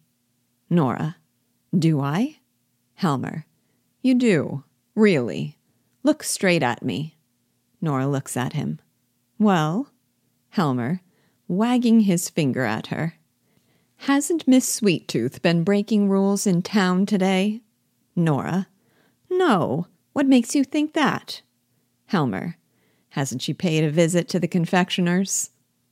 Nora. 0.68 1.16
Do 1.76 2.00
I? 2.00 2.38
Helmer. 2.94 3.46
You 4.02 4.14
do, 4.14 4.64
really. 4.94 5.56
Look 6.02 6.22
straight 6.22 6.62
at 6.62 6.82
me. 6.82 7.16
Nora 7.80 8.06
looks 8.06 8.36
at 8.36 8.54
him. 8.54 8.80
Well? 9.38 9.88
Helmer, 10.58 11.02
wagging 11.46 12.00
his 12.00 12.28
finger 12.28 12.64
at 12.64 12.88
her. 12.88 13.14
Hasn't 14.08 14.48
Miss 14.48 14.68
Sweet-Tooth 14.68 15.40
been 15.40 15.62
breaking 15.62 16.08
rules 16.08 16.48
in 16.48 16.62
town 16.62 17.06
today? 17.06 17.60
Nora. 18.16 18.66
No. 19.30 19.86
What 20.14 20.26
makes 20.26 20.56
you 20.56 20.64
think 20.64 20.94
that? 20.94 21.42
Helmer. 22.06 22.56
Hasn't 23.10 23.40
she 23.40 23.54
paid 23.54 23.84
a 23.84 23.90
visit 23.90 24.28
to 24.30 24.40
the 24.40 24.48
confectioner's? 24.48 25.50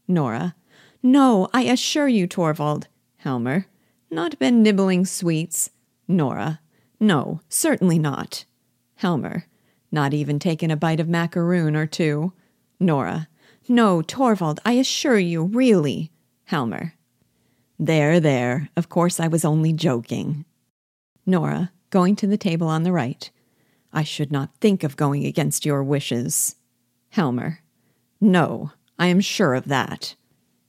Nora. 0.09 0.57
No, 1.01 1.49
I 1.55 1.63
assure 1.63 2.09
you, 2.09 2.27
Torvald. 2.27 2.89
Helmer. 3.19 3.67
Not 4.11 4.37
been 4.41 4.65
nibbling 4.65 5.07
sweets? 5.07 5.71
Nora. 6.09 6.59
No, 6.99 7.41
certainly 7.49 8.01
not. 8.01 8.45
Helmer. 8.97 9.45
Not 9.93 10.13
even 10.13 10.41
taken 10.41 10.73
a 10.73 10.77
bite 10.77 10.99
of 10.99 11.09
macaroon 11.09 11.77
or 11.77 11.87
two? 11.87 12.33
Nora. 12.81 13.29
No, 13.69 14.01
Torvald, 14.01 14.61
I 14.65 14.73
assure 14.73 15.19
you, 15.19 15.43
really. 15.43 16.13
Helmer. 16.45 16.95
There, 17.79 18.21
there. 18.21 18.69
Of 18.77 18.89
course 18.89 19.19
I 19.19 19.29
was 19.29 19.45
only 19.45 19.73
joking. 19.73 20.45
Nora, 21.27 21.73
going 21.91 22.17
to 22.17 22.27
the 22.27 22.39
table 22.39 22.69
on 22.69 22.85
the 22.85 22.93
right. 22.93 23.31
I 23.93 24.05
should 24.05 24.31
not 24.31 24.55
think 24.61 24.85
of 24.85 24.97
going 24.97 25.27
against 25.27 25.67
your 25.67 25.83
wishes. 25.83 26.57
Helmer. 27.11 27.61
No, 28.21 28.73
I 28.99 29.09
am 29.09 29.21
sure 29.21 29.55
of 29.55 29.67
that. 29.67 30.15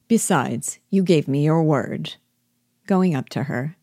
Besides, 0.07 0.79
you 0.89 1.03
gave 1.03 1.27
me 1.27 1.43
your 1.43 1.61
word. 1.63 2.15
Going 2.87 3.13
up 3.13 3.29
to 3.29 3.43
her. 3.43 3.75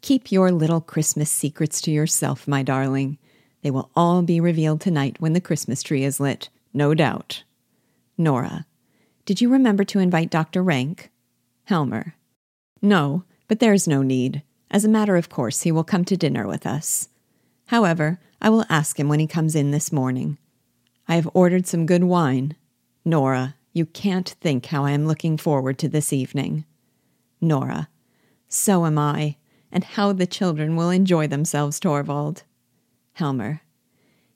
Keep 0.00 0.32
your 0.32 0.50
little 0.50 0.80
Christmas 0.80 1.30
secrets 1.30 1.80
to 1.82 1.90
yourself, 1.90 2.48
my 2.48 2.62
darling. 2.62 3.18
They 3.62 3.70
will 3.70 3.90
all 3.94 4.22
be 4.22 4.40
revealed 4.40 4.80
tonight 4.80 5.16
when 5.18 5.32
the 5.32 5.40
Christmas 5.40 5.82
tree 5.82 6.04
is 6.04 6.20
lit, 6.20 6.48
no 6.72 6.94
doubt. 6.94 7.44
Nora. 8.16 8.66
Did 9.24 9.40
you 9.40 9.48
remember 9.48 9.84
to 9.84 9.98
invite 9.98 10.30
Dr. 10.30 10.62
Rank? 10.62 11.10
Helmer. 11.64 12.14
No, 12.82 13.24
but 13.48 13.60
there 13.60 13.72
is 13.72 13.88
no 13.88 14.02
need. 14.02 14.42
As 14.70 14.84
a 14.84 14.88
matter 14.88 15.16
of 15.16 15.28
course, 15.28 15.62
he 15.62 15.72
will 15.72 15.84
come 15.84 16.04
to 16.04 16.16
dinner 16.16 16.46
with 16.46 16.66
us. 16.66 17.08
However, 17.66 18.20
I 18.40 18.50
will 18.50 18.66
ask 18.68 18.98
him 18.98 19.08
when 19.08 19.20
he 19.20 19.26
comes 19.26 19.54
in 19.54 19.70
this 19.70 19.92
morning. 19.92 20.36
I 21.08 21.14
have 21.16 21.28
ordered 21.32 21.66
some 21.66 21.86
good 21.86 22.04
wine. 22.04 22.56
Nora, 23.04 23.54
you 23.72 23.86
can't 23.86 24.28
think 24.28 24.66
how 24.66 24.84
I 24.84 24.92
am 24.92 25.06
looking 25.06 25.36
forward 25.36 25.78
to 25.78 25.88
this 25.88 26.12
evening. 26.12 26.64
Nora, 27.40 27.88
so 28.48 28.86
am 28.86 28.98
I, 28.98 29.36
and 29.72 29.84
how 29.84 30.12
the 30.12 30.26
children 30.26 30.76
will 30.76 30.90
enjoy 30.90 31.26
themselves, 31.26 31.80
Torvald. 31.80 32.44
Helmer, 33.14 33.62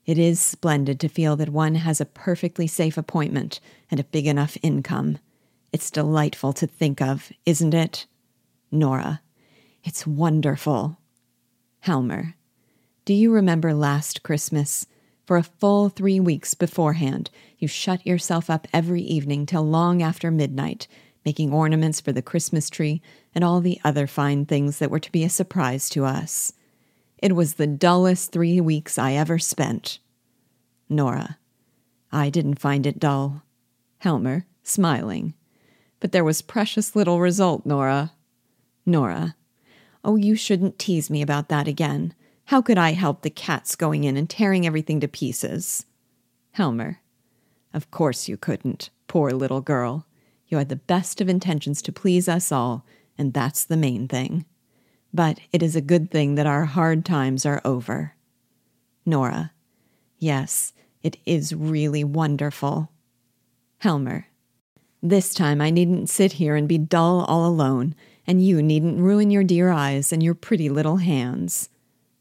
it 0.09 0.17
is 0.17 0.41
splendid 0.41 0.99
to 0.99 1.07
feel 1.07 1.37
that 1.37 1.51
one 1.51 1.75
has 1.75 2.01
a 2.01 2.07
perfectly 2.07 2.67
safe 2.67 2.97
appointment 2.97 3.61
and 3.91 4.01
a 4.01 4.05
big 4.05 4.27
enough 4.27 4.57
income. 4.63 5.19
It's 5.71 5.91
delightful 5.91 6.55
to 6.55 6.67
think 6.67 7.03
of, 7.03 7.31
isn't 7.45 7.75
it? 7.75 8.07
Nora, 8.73 9.21
it's 9.85 10.07
wonderful. 10.07 10.97
Helmer, 11.81 12.37
do 13.05 13.13
you 13.13 13.31
remember 13.31 13.75
last 13.75 14.23
Christmas? 14.23 14.87
For 15.27 15.37
a 15.37 15.43
full 15.43 15.91
three 15.91 16.21
weeks 16.21 16.55
beforehand, 16.55 17.29
you 17.59 17.69
shut 17.69 18.07
yourself 18.07 18.49
up 18.49 18.67
every 18.73 19.03
evening 19.03 19.45
till 19.45 19.63
long 19.63 20.01
after 20.01 20.31
midnight, 20.31 20.89
making 21.23 21.53
ornaments 21.53 22.01
for 22.01 22.13
the 22.13 22.23
Christmas 22.23 22.71
tree 22.71 23.03
and 23.35 23.45
all 23.45 23.61
the 23.61 23.79
other 23.85 24.07
fine 24.07 24.47
things 24.47 24.79
that 24.79 24.91
were 24.91 25.01
to 25.01 25.13
be 25.13 25.23
a 25.23 25.29
surprise 25.29 25.91
to 25.91 26.07
us. 26.07 26.55
It 27.19 27.35
was 27.35 27.55
the 27.55 27.67
dullest 27.67 28.31
three 28.31 28.61
weeks 28.61 28.97
I 28.97 29.15
ever 29.15 29.39
spent. 29.39 29.99
Nora. 30.89 31.39
I 32.13 32.31
didn't 32.31 32.61
find 32.61 32.87
it 32.87 33.01
dull. 33.01 33.43
Helmer, 33.99 34.47
smiling. 34.63 35.35
But 36.01 36.13
there 36.13 36.25
was 36.25 36.43
precious 36.43 36.95
little 36.95 37.21
result, 37.21 37.67
Nora. 37.67 38.13
Nora. 38.87 39.35
Oh, 40.05 40.17
you 40.17 40.37
shouldn't 40.37 40.79
tease 40.79 41.11
me 41.11 41.21
about 41.21 41.49
that 41.49 41.67
again. 41.67 42.15
How 42.47 42.63
could 42.63 42.79
I 42.79 42.93
help 42.93 43.23
the 43.23 43.31
cats 43.31 43.75
going 43.75 44.05
in 44.05 44.17
and 44.17 44.31
tearing 44.31 44.65
everything 44.65 45.01
to 45.01 45.09
pieces? 45.09 45.85
Helmer. 46.53 47.01
Of 47.75 47.91
course 47.91 48.29
you 48.29 48.37
couldn't, 48.37 48.91
poor 49.09 49.33
little 49.33 49.61
girl. 49.61 50.07
You 50.47 50.57
had 50.59 50.69
the 50.69 50.77
best 50.77 51.21
of 51.21 51.29
intentions 51.29 51.83
to 51.83 51.93
please 51.93 52.29
us 52.29 52.51
all, 52.53 52.87
and 53.19 53.35
that's 53.35 53.65
the 53.65 53.77
main 53.77 54.09
thing 54.09 54.47
but 55.13 55.39
it 55.53 55.63
is 55.63 55.75
a 55.75 55.81
good 55.81 56.11
thing 56.11 56.35
that 56.35 56.47
our 56.47 56.65
hard 56.65 57.05
times 57.05 57.47
are 57.47 57.61
over. 57.65 58.15
Nora. 59.07 59.53
Yes, 60.19 60.73
it 61.03 61.17
is 61.25 61.55
really 61.55 62.05
wonderful. 62.05 62.91
Helmer. 63.79 64.27
This 65.03 65.33
time 65.33 65.61
I 65.61 65.71
needn't 65.71 66.11
sit 66.11 66.33
here 66.33 66.57
and 66.57 66.69
be 66.69 66.79
dull 66.79 67.25
all 67.25 67.47
alone, 67.47 67.95
and 68.27 68.45
you 68.45 68.61
needn't 68.61 69.01
ruin 69.01 69.31
your 69.31 69.45
dear 69.45 69.71
eyes 69.71 70.13
and 70.13 70.23
your 70.23 70.35
pretty 70.35 70.69
little 70.69 70.97
hands. 70.97 71.69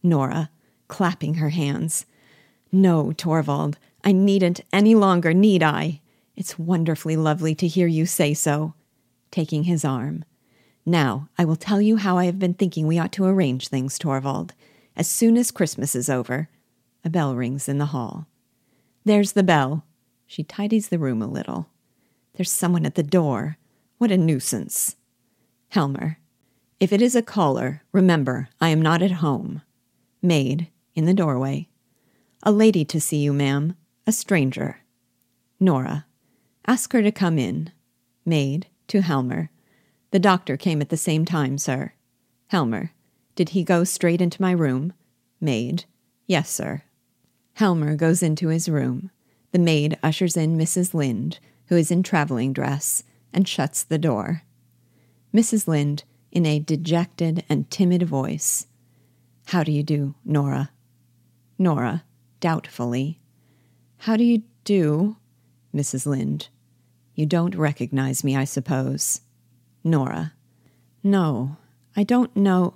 Nora, 0.04 0.52
clapping 0.88 1.36
her 1.36 1.50
hands. 1.50 2.06
No, 2.72 3.12
Torvald, 3.12 3.78
I 4.04 4.12
needn't 4.12 4.62
any 4.72 4.94
longer, 4.94 5.34
need 5.34 5.64
I? 5.64 6.02
It's 6.36 6.60
wonderfully 6.60 7.18
lovely 7.18 7.56
to 7.56 7.68
hear 7.68 7.88
you 7.88 8.06
say 8.06 8.34
so. 8.34 8.76
Taking 9.32 9.64
his 9.64 9.84
arm. 9.84 10.24
Now, 10.90 11.28
I 11.38 11.44
will 11.44 11.58
tell 11.58 11.82
you 11.82 11.98
how 11.98 12.18
I 12.18 12.24
have 12.28 12.40
been 12.40 12.54
thinking 12.54 12.88
we 12.88 12.98
ought 12.98 13.12
to 13.12 13.26
arrange 13.26 13.68
things, 13.68 14.00
Torvald. 14.00 14.54
As 14.96 15.06
soon 15.06 15.36
as 15.36 15.52
Christmas 15.52 15.96
is 15.96 16.10
over. 16.10 16.48
A 17.04 17.10
bell 17.10 17.36
rings 17.36 17.68
in 17.68 17.78
the 17.78 17.88
hall. 17.88 18.26
There's 19.04 19.34
the 19.34 19.44
bell. 19.44 19.84
She 20.26 20.44
tidies 20.44 20.88
the 20.88 20.98
room 20.98 21.22
a 21.22 21.28
little. 21.28 21.68
There's 22.36 22.50
someone 22.50 22.86
at 22.86 22.96
the 22.96 23.04
door. 23.04 23.58
What 23.98 24.12
a 24.12 24.18
nuisance. 24.18 24.96
Helmer. 25.68 26.20
If 26.80 26.94
it 26.94 27.02
is 27.02 27.18
a 27.18 27.22
caller, 27.22 27.82
remember, 27.92 28.48
I 28.62 28.70
am 28.70 28.82
not 28.82 29.02
at 29.02 29.20
home. 29.20 29.64
Maid, 30.22 30.70
in 30.96 31.04
the 31.04 31.14
doorway. 31.14 31.68
A 32.44 32.52
lady 32.54 32.86
to 32.86 33.02
see 33.02 33.18
you, 33.18 33.34
ma'am. 33.34 33.76
A 34.06 34.14
stranger. 34.14 34.78
Nora. 35.60 36.06
Ask 36.66 36.94
her 36.94 37.02
to 37.02 37.12
come 37.12 37.38
in. 37.38 37.72
Maid, 38.26 38.68
to 38.88 39.02
Helmer. 39.02 39.50
The 40.12 40.20
doctor 40.20 40.58
came 40.58 40.82
at 40.82 40.90
the 40.90 40.98
same 40.98 41.26
time, 41.26 41.58
sir. 41.58 41.94
Helmer. 42.48 42.92
Did 43.36 43.50
he 43.50 43.64
go 43.64 43.84
straight 43.84 44.22
into 44.22 44.42
my 44.42 44.52
room? 44.52 44.94
Maid. 45.40 45.86
Yes, 46.26 46.50
sir. 46.50 46.84
Helmer 47.54 47.96
goes 47.96 48.24
into 48.24 48.48
his 48.48 48.70
room. 48.70 49.12
The 49.52 49.60
maid 49.60 49.98
ushers 50.02 50.38
in 50.38 50.58
Mrs. 50.58 50.94
Linde, 50.94 51.40
who 51.68 51.76
is 51.76 51.92
in 51.92 52.04
traveling 52.04 52.54
dress, 52.54 53.04
and 53.34 53.48
shuts 53.48 53.84
the 53.84 53.98
door. 53.98 54.44
Mrs. 55.34 55.68
Linde, 55.68 56.04
in 56.32 56.46
a 56.46 56.60
dejected 56.60 57.44
and 57.50 57.70
timid 57.70 58.04
voice. 58.04 58.68
How 59.48 59.64
do 59.64 59.72
you 59.72 59.84
do, 59.84 60.16
Nora? 60.26 60.72
Nora, 61.58 62.04
doubtfully. 62.40 63.20
How 64.00 64.18
do 64.18 64.24
you 64.24 64.44
do? 64.64 65.18
Mrs. 65.74 66.06
Linde. 66.06 66.48
You 67.16 67.26
don't 67.26 67.56
recognize 67.56 68.24
me, 68.24 68.36
I 68.36 68.44
suppose. 68.44 69.22
Nora. 69.88 70.34
No, 71.04 71.58
I 71.96 72.04
don't 72.04 72.36
know. 72.36 72.76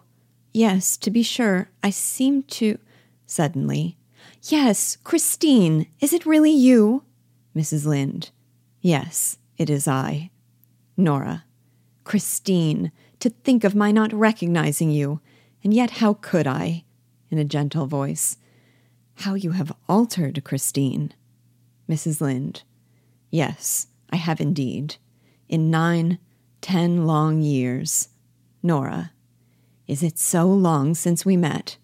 Yes, 0.54 0.98
to 0.98 1.12
be 1.12 1.24
sure, 1.24 1.70
I 1.84 1.90
seem 1.90 2.44
to. 2.44 2.80
Suddenly. 3.26 3.98
Yes, 4.44 4.98
Christine, 5.04 5.88
is 6.00 6.14
it 6.14 6.26
really 6.26 6.52
you? 6.52 7.04
Mrs. 7.56 7.86
Linde. 7.86 8.32
Yes, 8.82 9.38
it 9.58 9.70
is 9.70 9.88
I. 9.88 10.32
Nora. 10.98 11.46
Christine, 12.04 12.92
to 13.20 13.30
think 13.30 13.64
of 13.64 13.76
my 13.76 13.92
not 13.92 14.12
recognizing 14.14 14.90
you. 14.90 15.22
And 15.64 15.74
yet, 15.74 15.92
how 15.92 16.16
could 16.16 16.48
I? 16.48 16.84
In 17.30 17.38
a 17.38 17.46
gentle 17.46 17.86
voice. 17.86 18.38
How 19.16 19.36
you 19.36 19.52
have 19.52 19.72
altered, 19.88 20.44
Christine. 20.44 21.14
Mrs. 21.88 22.20
Linde. 22.20 22.64
Yes, 23.30 23.88
I 24.10 24.16
have 24.16 24.42
indeed. 24.42 24.96
In 25.48 25.70
nine, 25.70 26.18
Ten 26.62 27.06
long 27.06 27.42
years. 27.42 28.10
Nora. 28.64 29.12
Is 29.88 30.04
it 30.04 30.18
so 30.18 30.46
long 30.46 30.94
since 30.94 31.26
we 31.26 31.36
met? 31.36 31.78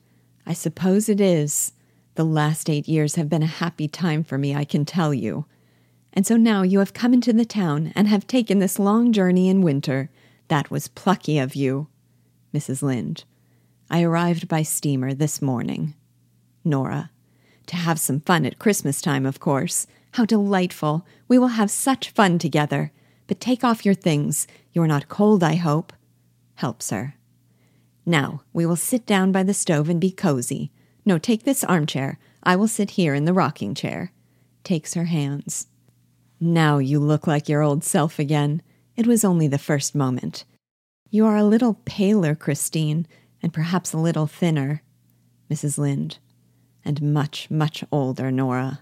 I 0.46 0.54
suppose 0.54 1.10
it 1.10 1.20
is. 1.20 1.74
The 2.16 2.24
last 2.24 2.70
eight 2.70 2.88
years 2.88 3.16
have 3.16 3.30
been 3.30 3.44
a 3.44 3.48
happy 3.48 3.88
time 3.88 4.24
for 4.24 4.38
me, 4.38 4.56
I 4.56 4.64
can 4.64 4.86
tell 4.86 5.14
you. 5.14 5.46
And 6.14 6.26
so 6.26 6.38
now 6.38 6.62
you 6.62 6.80
have 6.80 6.94
come 6.94 7.14
into 7.14 7.34
the 7.34 7.46
town 7.46 7.92
and 7.96 8.08
have 8.08 8.26
taken 8.26 8.60
this 8.60 8.80
long 8.80 9.12
journey 9.12 9.50
in 9.50 9.62
winter. 9.62 10.10
That 10.48 10.72
was 10.72 10.88
plucky 10.88 11.38
of 11.38 11.56
you. 11.56 11.88
Mrs. 12.54 12.82
Linde. 12.82 13.24
I 13.90 14.02
arrived 14.04 14.48
by 14.48 14.64
steamer 14.64 15.14
this 15.14 15.42
morning. 15.42 15.94
Nora. 16.64 17.12
To 17.68 17.76
have 17.76 18.00
some 18.00 18.22
fun 18.22 18.46
at 18.46 18.60
Christmas 18.60 19.02
time, 19.02 19.26
of 19.26 19.40
course. 19.40 19.86
How 20.14 20.26
delightful. 20.26 21.06
We 21.28 21.38
will 21.38 21.50
have 21.50 21.70
such 21.70 22.10
fun 22.12 22.40
together. 22.40 22.92
But 23.28 23.40
take 23.40 23.64
off 23.64 23.86
your 23.86 23.94
things. 23.94 24.48
You're 24.74 24.88
not 24.88 25.10
cold, 25.10 25.44
I 25.44 25.56
hope. 25.56 25.94
Helps 26.56 26.90
her. 26.90 27.16
Now, 28.06 28.42
we 28.54 28.66
will 28.66 28.78
sit 28.78 29.06
down 29.06 29.32
by 29.32 29.44
the 29.44 29.54
stove 29.54 29.90
and 29.90 30.00
be 30.00 30.12
cozy. 30.12 30.72
No, 31.06 31.18
take 31.18 31.44
this 31.44 31.64
armchair. 31.64 32.18
I 32.42 32.56
will 32.56 32.68
sit 32.68 32.92
here 32.92 33.14
in 33.14 33.26
the 33.26 33.34
rocking 33.34 33.76
chair. 33.76 34.12
Takes 34.64 34.94
her 34.94 35.06
hands. 35.06 35.68
Now 36.40 36.78
you 36.78 37.00
look 37.00 37.28
like 37.28 37.50
your 37.50 37.62
old 37.62 37.84
self 37.84 38.20
again. 38.20 38.62
It 38.96 39.08
was 39.08 39.26
only 39.26 39.48
the 39.48 39.58
first 39.58 39.96
moment. 39.96 40.46
You 41.10 41.26
are 41.26 41.38
a 41.38 41.44
little 41.44 41.76
paler, 41.86 42.36
Christine, 42.36 43.08
and 43.42 43.54
perhaps 43.54 43.94
a 43.94 43.98
little 43.98 44.28
thinner. 44.28 44.84
Mrs. 45.50 45.78
Linde. 45.78 46.18
And 46.84 47.02
much, 47.02 47.50
much 47.50 47.84
older, 47.92 48.32
Nora. 48.32 48.82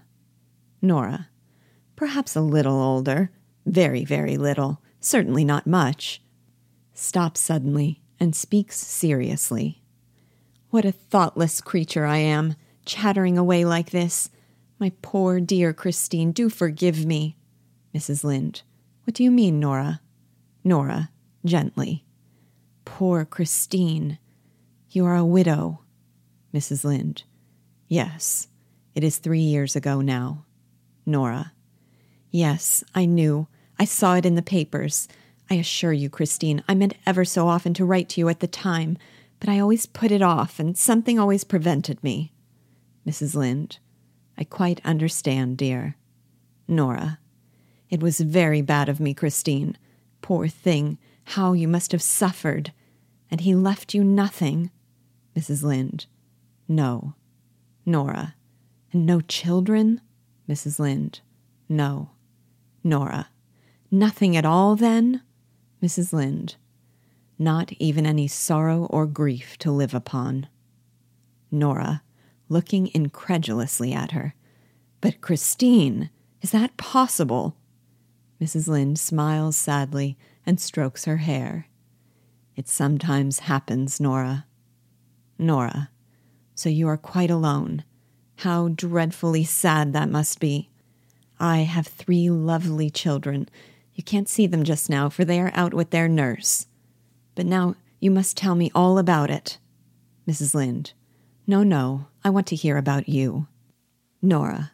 Nora. 0.82 1.28
Perhaps 1.96 2.36
a 2.36 2.40
little 2.40 2.80
older. 2.80 3.30
Very, 3.66 4.04
very 4.04 4.36
little. 4.36 4.80
Certainly 5.00 5.44
not 5.44 5.66
much. 5.66 6.22
Stops 6.94 7.40
suddenly 7.40 8.00
and 8.18 8.34
speaks 8.34 8.76
seriously. 8.78 9.82
What 10.70 10.84
a 10.84 10.92
thoughtless 10.92 11.60
creature 11.60 12.06
I 12.06 12.18
am, 12.18 12.54
chattering 12.84 13.36
away 13.36 13.64
like 13.64 13.90
this. 13.90 14.30
My 14.78 14.92
poor 15.02 15.40
dear 15.40 15.72
Christine, 15.72 16.32
do 16.32 16.48
forgive 16.48 17.04
me. 17.04 17.36
Mrs. 17.94 18.24
Linde. 18.24 18.62
What 19.04 19.14
do 19.14 19.24
you 19.24 19.30
mean, 19.30 19.58
Nora? 19.58 20.00
Nora, 20.64 21.10
gently. 21.44 22.04
Poor 22.84 23.24
Christine. 23.24 24.18
You 24.90 25.04
are 25.06 25.16
a 25.16 25.24
widow. 25.24 25.80
Mrs. 26.54 26.84
Linde. 26.84 27.22
Yes, 27.88 28.48
it 28.94 29.04
is 29.04 29.18
three 29.18 29.40
years 29.40 29.76
ago 29.76 30.00
now. 30.00 30.44
Nora. 31.04 31.52
Yes, 32.30 32.82
I 32.94 33.06
knew. 33.06 33.48
I 33.78 33.84
saw 33.84 34.14
it 34.14 34.26
in 34.26 34.34
the 34.34 34.42
papers. 34.42 35.08
I 35.50 35.54
assure 35.54 35.92
you, 35.92 36.08
Christine, 36.08 36.62
I 36.68 36.74
meant 36.74 36.96
ever 37.06 37.24
so 37.24 37.48
often 37.48 37.74
to 37.74 37.84
write 37.84 38.08
to 38.10 38.20
you 38.20 38.28
at 38.28 38.40
the 38.40 38.46
time, 38.46 38.98
but 39.38 39.48
I 39.48 39.60
always 39.60 39.86
put 39.86 40.10
it 40.10 40.22
off, 40.22 40.58
and 40.58 40.76
something 40.76 41.18
always 41.18 41.44
prevented 41.44 42.02
me. 42.02 42.32
Mrs. 43.06 43.34
Linde, 43.34 43.78
I 44.36 44.44
quite 44.44 44.80
understand, 44.84 45.58
dear. 45.58 45.96
Nora, 46.66 47.18
it 47.90 48.02
was 48.02 48.20
very 48.20 48.62
bad 48.62 48.88
of 48.88 48.98
me, 48.98 49.14
Christine. 49.14 49.78
Poor 50.20 50.48
thing, 50.48 50.98
how 51.24 51.52
you 51.52 51.68
must 51.68 51.92
have 51.92 52.02
suffered. 52.02 52.72
And 53.30 53.42
he 53.42 53.54
left 53.54 53.94
you 53.94 54.02
nothing. 54.02 54.70
Mrs. 55.36 55.62
Linde, 55.62 56.06
no. 56.66 57.14
Nora, 57.84 58.34
and 58.92 59.06
no 59.06 59.20
children? 59.20 60.00
Mrs. 60.48 60.80
Linde, 60.80 61.20
no. 61.68 62.10
Nora, 62.82 63.28
nothing 63.90 64.36
at 64.36 64.44
all 64.44 64.76
then? 64.76 65.22
Mrs. 65.82 66.12
Linde, 66.12 66.56
not 67.38 67.72
even 67.74 68.06
any 68.06 68.26
sorrow 68.26 68.86
or 68.86 69.06
grief 69.06 69.56
to 69.58 69.70
live 69.70 69.94
upon. 69.94 70.48
Nora, 71.50 72.02
looking 72.48 72.90
incredulously 72.94 73.92
at 73.92 74.12
her. 74.12 74.34
But 75.00 75.20
Christine, 75.20 76.10
is 76.42 76.50
that 76.52 76.76
possible? 76.76 77.56
Mrs. 78.40 78.68
Linde 78.68 78.98
smiles 78.98 79.56
sadly 79.56 80.16
and 80.44 80.60
strokes 80.60 81.04
her 81.04 81.18
hair. 81.18 81.68
It 82.54 82.68
sometimes 82.68 83.40
happens, 83.40 84.00
Nora. 84.00 84.46
Nora, 85.38 85.90
so 86.54 86.68
you 86.68 86.88
are 86.88 86.96
quite 86.96 87.30
alone. 87.30 87.84
How 88.36 88.68
dreadfully 88.68 89.44
sad 89.44 89.92
that 89.92 90.10
must 90.10 90.40
be. 90.40 90.70
I 91.38 91.58
have 91.58 91.86
three 91.86 92.30
lovely 92.30 92.88
children. 92.88 93.48
You 93.96 94.04
can't 94.04 94.28
see 94.28 94.46
them 94.46 94.62
just 94.62 94.90
now, 94.90 95.08
for 95.08 95.24
they 95.24 95.40
are 95.40 95.50
out 95.54 95.72
with 95.72 95.88
their 95.88 96.06
nurse. 96.06 96.66
But 97.34 97.46
now 97.46 97.76
you 97.98 98.10
must 98.10 98.36
tell 98.36 98.54
me 98.54 98.70
all 98.74 98.98
about 98.98 99.30
it. 99.30 99.58
Mrs. 100.28 100.54
Linde. 100.54 100.92
No, 101.46 101.62
no, 101.62 102.08
I 102.22 102.28
want 102.28 102.46
to 102.48 102.56
hear 102.56 102.76
about 102.76 103.08
you. 103.08 103.46
Nora. 104.20 104.72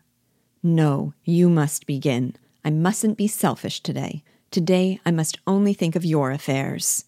No, 0.61 1.15
you 1.25 1.49
must 1.49 1.87
begin. 1.87 2.35
I 2.65 2.71
mustn't 2.71 3.17
be 3.17 3.29
selfish 3.29 3.81
today. 3.81 4.25
Today 4.51 5.01
I 5.07 5.13
must 5.13 5.39
only 5.47 5.73
think 5.73 5.95
of 5.95 6.05
your 6.05 6.33
affairs. 6.33 7.05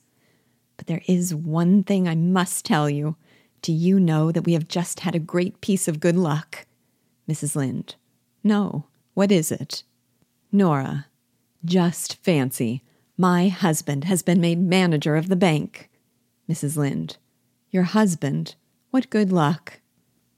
But 0.77 0.87
there 0.87 1.03
is 1.09 1.35
one 1.35 1.83
thing 1.83 2.07
I 2.07 2.15
must 2.15 2.65
tell 2.65 2.89
you. 2.89 3.17
Do 3.61 3.73
you 3.73 3.99
know 3.99 4.31
that 4.31 4.45
we 4.45 4.53
have 4.53 4.69
just 4.69 5.01
had 5.01 5.17
a 5.17 5.21
great 5.21 5.61
piece 5.61 5.89
of 5.89 6.01
good 6.01 6.17
luck? 6.17 6.65
Mrs. 7.29 7.57
Linde. 7.57 7.97
No. 8.45 8.85
What 9.15 9.33
is 9.33 9.51
it? 9.51 9.83
Nora. 10.53 11.07
Just 11.65 12.23
fancy. 12.23 12.83
My 13.17 13.49
husband 13.49 14.05
has 14.05 14.23
been 14.23 14.41
made 14.41 14.61
manager 14.61 15.17
of 15.17 15.29
the 15.29 15.37
bank. 15.37 15.89
Mrs. 16.49 16.77
Linde. 16.77 17.17
Your 17.71 17.85
husband? 17.85 18.55
What 18.91 19.09
good 19.09 19.33
luck. 19.33 19.81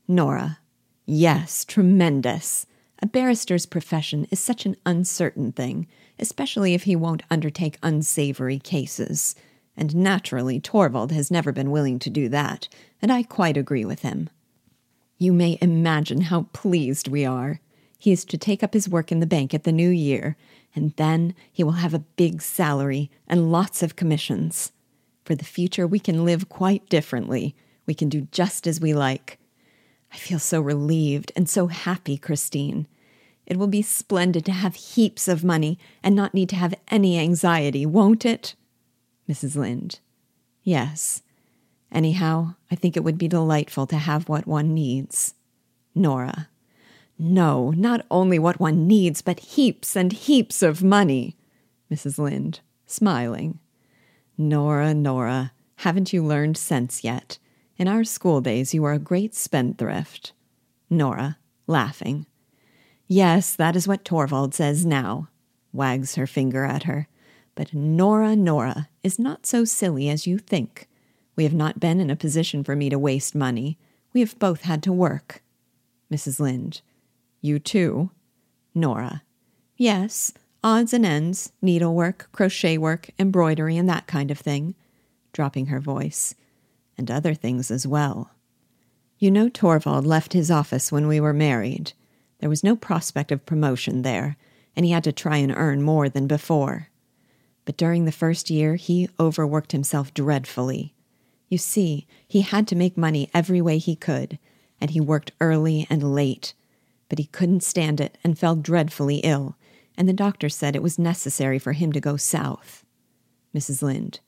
Nora. 0.06 0.59
Yes, 1.04 1.64
tremendous. 1.64 2.66
A 3.00 3.06
barrister's 3.06 3.66
profession 3.66 4.26
is 4.30 4.38
such 4.38 4.66
an 4.66 4.76
uncertain 4.87 5.52
thing, 5.52 5.87
especially 6.18 6.75
if 6.75 6.85
he 6.85 6.97
won't 6.97 7.25
undertake 7.30 7.78
unsavory 7.83 8.59
cases. 8.59 9.35
And 9.76 9.97
naturally, 9.97 10.61
Torvald 10.61 11.12
has 11.12 11.30
never 11.30 11.52
been 11.52 11.71
willing 11.71 11.99
to 12.00 12.11
do 12.11 12.28
that, 12.30 12.68
and 13.02 13.12
I 13.12 13.23
quite 13.23 13.56
agree 13.56 13.85
with 13.85 14.00
him. 14.02 14.30
You 15.18 15.33
may 15.33 15.59
imagine 15.61 16.23
how 16.23 16.47
pleased 16.52 17.09
we 17.09 17.25
are. 17.25 17.61
He 17.98 18.12
is 18.12 18.24
to 18.26 18.38
take 18.38 18.62
up 18.62 18.74
his 18.74 18.88
work 18.88 19.10
in 19.10 19.20
the 19.20 19.26
bank 19.26 19.54
at 19.54 19.64
the 19.64 19.72
new 19.72 19.88
year, 19.88 20.36
and 20.74 20.92
then 20.96 21.34
he 21.50 21.64
will 21.64 21.72
have 21.72 21.94
a 21.94 22.00
big 22.00 22.42
salary 22.42 23.10
and 23.26 23.50
lots 23.50 23.82
of 23.82 23.96
commissions. 23.96 24.72
For 25.24 25.34
the 25.34 25.44
future, 25.44 25.87
we 25.87 25.98
can 25.98 26.24
live 26.24 26.48
quite 26.48 26.88
differently. 26.88 27.54
We 27.87 27.94
can 27.94 28.09
do 28.09 28.28
just 28.30 28.66
as 28.66 28.80
we 28.80 28.94
like. 28.94 29.38
I 30.12 30.16
feel 30.16 30.38
so 30.38 30.61
relieved 30.61 31.32
and 31.35 31.48
so 31.48 31.66
happy, 31.66 32.16
Christine. 32.16 32.87
It 33.46 33.56
will 33.56 33.66
be 33.66 33.82
splendid 33.82 34.44
to 34.46 34.52
have 34.52 34.74
heaps 34.74 35.28
of 35.28 35.44
money 35.44 35.78
and 36.02 36.14
not 36.14 36.35
need 36.35 36.48
to 36.50 36.56
have 36.56 36.74
any 36.88 37.18
anxiety, 37.18 37.87
won't 37.87 38.24
it? 38.24 38.54
Mrs. 39.28 39.56
Linde. 39.56 40.00
Yes. 40.62 41.22
Anyhow, 41.92 42.54
I 42.70 42.74
think 42.74 42.96
it 42.96 43.04
would 43.04 43.18
be 43.18 43.28
delightful 43.28 43.87
to 43.87 43.96
have 43.96 44.28
what 44.28 44.46
one 44.46 44.74
needs. 44.74 45.35
Nora. 45.94 46.48
No, 47.18 47.70
not 47.70 48.05
only 48.11 48.38
what 48.38 48.61
one 48.61 48.87
needs, 48.87 49.22
but 49.22 49.40
heaps 49.40 49.96
and 49.96 50.12
heaps 50.12 50.62
of 50.62 50.83
money. 50.83 51.37
Mrs. 51.90 52.18
Linde, 52.18 52.61
smiling. 52.87 53.59
Nora, 54.37 54.92
Nora, 54.92 55.52
haven't 55.76 56.12
you 56.12 56.24
learned 56.24 56.59
sense 56.59 57.02
yet? 57.02 57.38
In 57.79 57.88
our 57.88 58.05
school 58.05 58.40
days, 58.40 58.74
you 58.74 58.83
were 58.83 58.92
a 58.92 58.98
great 58.98 59.35
spendthrift. 59.35 60.33
Nora, 60.90 61.38
laughing. 61.66 62.26
Yes, 63.07 63.55
that 63.55 63.76
is 63.76 63.87
what 63.87 64.05
Torvald 64.05 64.55
says 64.55 64.85
now, 64.85 65.29
wags 65.72 66.16
her 66.16 66.26
finger 66.26 66.64
at 66.64 66.83
her. 66.85 67.09
But 67.55 67.72
Nora, 67.72 68.37
Nora 68.37 68.88
is 69.02 69.18
not 69.18 69.46
so 69.46 69.64
silly 69.64 70.09
as 70.09 70.26
you 70.26 70.38
think. 70.38 70.88
We 71.35 71.44
have 71.44 71.55
not 71.55 71.81
been 71.81 72.00
in 72.00 72.11
a 72.11 72.16
position 72.16 72.64
for 72.64 72.76
me 72.76 72.90
to 72.90 72.98
waste 72.98 73.35
money. 73.35 73.79
We 74.12 74.20
have 74.20 74.38
both 74.38 74.62
had 74.62 74.83
to 74.85 74.92
work. 74.92 75.42
Mrs. 76.12 76.40
Linde, 76.40 76.81
you 77.40 77.59
too? 77.59 78.11
Nora, 78.75 79.22
yes, 79.77 80.33
odds 80.62 80.92
and 80.92 81.07
ends, 81.07 81.53
needlework, 81.62 82.29
crochet 82.33 82.77
work, 82.77 83.11
embroidery, 83.18 83.77
and 83.77 83.88
that 83.88 84.07
kind 84.07 84.31
of 84.31 84.38
thing, 84.38 84.75
dropping 85.33 85.66
her 85.66 85.81
voice, 85.81 86.35
and 86.99 87.11
other 87.11 87.35
things 87.35 87.70
as 87.70 87.87
well. 87.87 88.31
You 89.18 89.31
know, 89.31 89.49
Torvald 89.49 90.07
left 90.07 90.35
his 90.35 90.51
office 90.51 90.92
when 90.92 91.07
we 91.07 91.20
were 91.20 91.33
married. 91.33 91.92
There 92.40 92.51
was 92.51 92.64
no 92.64 92.77
prospect 92.77 93.33
of 93.33 93.46
promotion 93.46 94.03
there, 94.03 94.37
and 94.75 94.85
he 94.85 94.92
had 94.92 95.05
to 95.05 95.12
try 95.12 95.38
and 95.38 95.55
earn 95.57 95.83
more 95.83 96.09
than 96.09 96.27
before. 96.27 96.88
But 97.64 97.79
during 97.79 98.05
the 98.05 98.12
first 98.12 98.51
year, 98.51 98.77
he 98.77 99.09
overworked 99.18 99.72
himself 99.72 100.12
dreadfully. 100.12 100.94
You 101.49 101.59
see, 101.59 102.07
he 102.29 102.42
had 102.42 102.68
to 102.68 102.77
make 102.77 102.96
money 102.96 103.31
every 103.33 103.61
way 103.61 103.79
he 103.79 103.96
could, 103.96 104.38
and 104.81 104.90
he 104.90 105.01
worked 105.01 105.33
early 105.40 105.87
and 105.88 106.14
late. 106.14 106.55
But 107.09 107.19
he 107.19 107.27
couldn't 107.27 107.62
stand 107.62 108.01
it 108.01 108.19
and 108.25 108.38
fell 108.38 108.57
dreadfully 108.57 109.16
ill, 109.19 109.57
and 109.97 110.09
the 110.09 110.12
doctor 110.12 110.49
said 110.49 110.75
it 110.75 110.83
was 110.83 110.99
necessary 110.99 111.59
for 111.59 111.73
him 111.73 111.92
to 111.92 112.01
go 112.01 112.16
south. 112.16 112.85
Mrs. 113.55 113.83
Linde, 113.83 114.21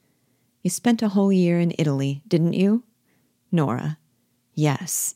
you 0.62 0.70
spent 0.70 1.02
a 1.02 1.10
whole 1.10 1.32
year 1.32 1.60
in 1.60 1.74
Italy, 1.78 2.22
didn't 2.26 2.54
you? 2.54 2.84
Nora, 3.52 3.98
yes. 4.54 5.14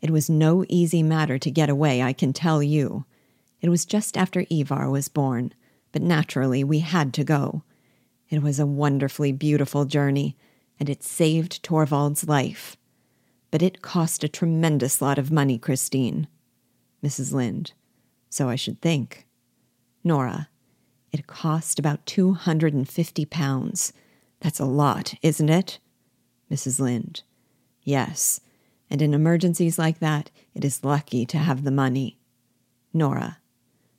It 0.00 0.10
was 0.10 0.30
no 0.30 0.64
easy 0.68 1.02
matter 1.02 1.38
to 1.38 1.50
get 1.50 1.68
away, 1.68 2.02
I 2.02 2.12
can 2.12 2.32
tell 2.32 2.62
you. 2.62 3.04
It 3.60 3.68
was 3.68 3.84
just 3.84 4.16
after 4.16 4.46
Ivar 4.50 4.88
was 4.88 5.08
born, 5.08 5.52
but 5.92 6.02
naturally 6.02 6.62
we 6.62 6.80
had 6.80 7.12
to 7.14 7.24
go. 7.24 7.64
It 8.30 8.42
was 8.42 8.60
a 8.60 8.66
wonderfully 8.66 9.32
beautiful 9.32 9.84
journey, 9.84 10.36
and 10.78 10.88
it 10.88 11.02
saved 11.02 11.62
Torvald's 11.62 12.28
life. 12.28 12.76
But 13.50 13.62
it 13.62 13.82
cost 13.82 14.22
a 14.22 14.28
tremendous 14.28 15.02
lot 15.02 15.18
of 15.18 15.32
money, 15.32 15.58
Christine. 15.58 16.28
Mrs. 17.02 17.32
Linde. 17.32 17.72
So 18.28 18.48
I 18.48 18.56
should 18.56 18.80
think. 18.80 19.26
Nora. 20.04 20.48
It 21.10 21.26
cost 21.26 21.78
about 21.78 22.04
two 22.04 22.34
hundred 22.34 22.74
and 22.74 22.88
fifty 22.88 23.24
pounds. 23.24 23.92
That's 24.40 24.60
a 24.60 24.64
lot, 24.64 25.14
isn't 25.22 25.48
it? 25.48 25.78
Mrs. 26.50 26.80
Linde. 26.80 27.22
Yes, 27.82 28.40
and 28.90 29.00
in 29.00 29.14
emergencies 29.14 29.78
like 29.78 29.98
that, 30.00 30.30
it 30.54 30.64
is 30.64 30.84
lucky 30.84 31.24
to 31.26 31.38
have 31.38 31.64
the 31.64 31.70
money. 31.70 32.18
Nora. 32.92 33.38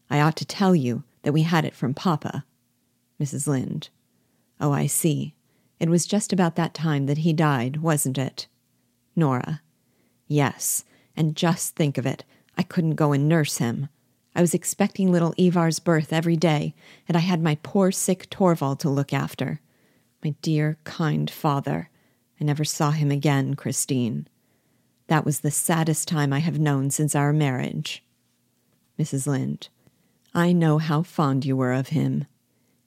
I 0.10 0.20
ought 0.20 0.36
to 0.38 0.46
tell 0.46 0.76
you 0.76 1.04
that 1.24 1.34
we 1.34 1.44
had 1.44 1.66
it 1.66 1.76
from 1.76 1.94
Papa. 1.94 2.46
Mrs. 3.20 3.48
Linde. 3.48 3.90
Oh, 4.60 4.72
I 4.72 4.88
see. 4.88 5.36
It 5.80 5.90
was 5.90 6.06
just 6.06 6.34
about 6.34 6.56
that 6.56 6.74
time 6.74 7.06
that 7.06 7.20
he 7.20 7.34
died, 7.34 7.78
wasn't 7.78 8.18
it? 8.18 8.48
Nora. 9.16 9.62
Yes, 10.28 10.84
and 11.16 11.36
just 11.36 11.76
think 11.76 11.98
of 11.98 12.06
it. 12.06 12.24
I 12.60 12.64
couldn't 12.64 12.96
go 12.96 13.14
and 13.14 13.30
nurse 13.30 13.60
him. 13.60 13.88
I 14.36 14.42
was 14.42 14.54
expecting 14.54 15.14
little 15.14 15.34
Ivar's 15.38 15.80
birth 15.80 16.12
every 16.12 16.36
day, 16.36 16.76
and 17.08 17.16
I 17.16 17.22
had 17.22 17.42
my 17.42 17.58
poor 17.64 17.90
sick 17.90 18.30
Torvald 18.30 18.82
to 18.82 18.90
look 18.90 19.14
after. 19.14 19.62
My 20.22 20.36
dear, 20.42 20.78
kind 20.84 21.32
father. 21.32 21.90
I 22.38 22.44
never 22.44 22.66
saw 22.66 22.92
him 22.92 23.12
again, 23.12 23.56
Christine. 23.56 24.28
That 25.08 25.24
was 25.24 25.40
the 25.40 25.52
saddest 25.52 26.10
time 26.10 26.34
I 26.34 26.40
have 26.40 26.60
known 26.60 26.90
since 26.90 27.16
our 27.16 27.32
marriage. 27.32 28.04
Mrs. 29.00 29.26
Linde. 29.26 29.70
I 30.36 30.52
know 30.52 30.80
how 30.80 31.02
fond 31.02 31.46
you 31.46 31.56
were 31.56 31.72
of 31.72 31.88
him. 31.88 32.26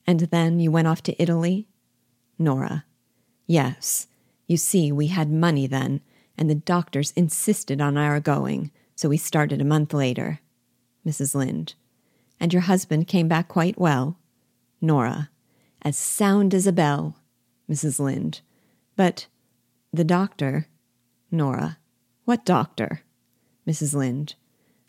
And 0.07 0.21
then 0.21 0.61
you 0.61 0.71
went 0.71 0.87
off 0.87 1.03
to 1.05 1.23
Italy? 1.23 1.67
Nora. 2.39 2.85
Yes. 3.47 4.07
You 4.47 4.59
see, 4.59 4.93
we 4.93 5.07
had 5.07 5.31
money 5.31 5.67
then, 5.67 6.03
and 6.37 6.51
the 6.51 6.55
doctors 6.55 7.13
insisted 7.13 7.81
on 7.81 7.97
our 7.97 8.21
going, 8.21 8.71
so 8.95 9.09
we 9.09 9.17
started 9.17 9.61
a 9.61 9.65
month 9.65 9.93
later. 9.93 10.41
Mrs. 11.07 11.35
Linde. 11.35 11.75
And 12.39 12.53
your 12.53 12.63
husband 12.63 13.07
came 13.07 13.29
back 13.29 13.49
quite 13.49 13.79
well? 13.79 14.19
Nora. 14.81 15.31
As 15.83 15.97
sound 15.97 16.55
as 16.55 16.67
a 16.67 16.73
bell. 16.73 17.17
Mrs. 17.71 17.99
Linde. 17.99 18.41
But 18.97 19.27
the 19.93 20.05
doctor. 20.05 20.67
Nora. 21.31 21.79
What 22.25 22.45
doctor? 22.45 23.03
Mrs. 23.67 23.95
Linde. 23.95 24.35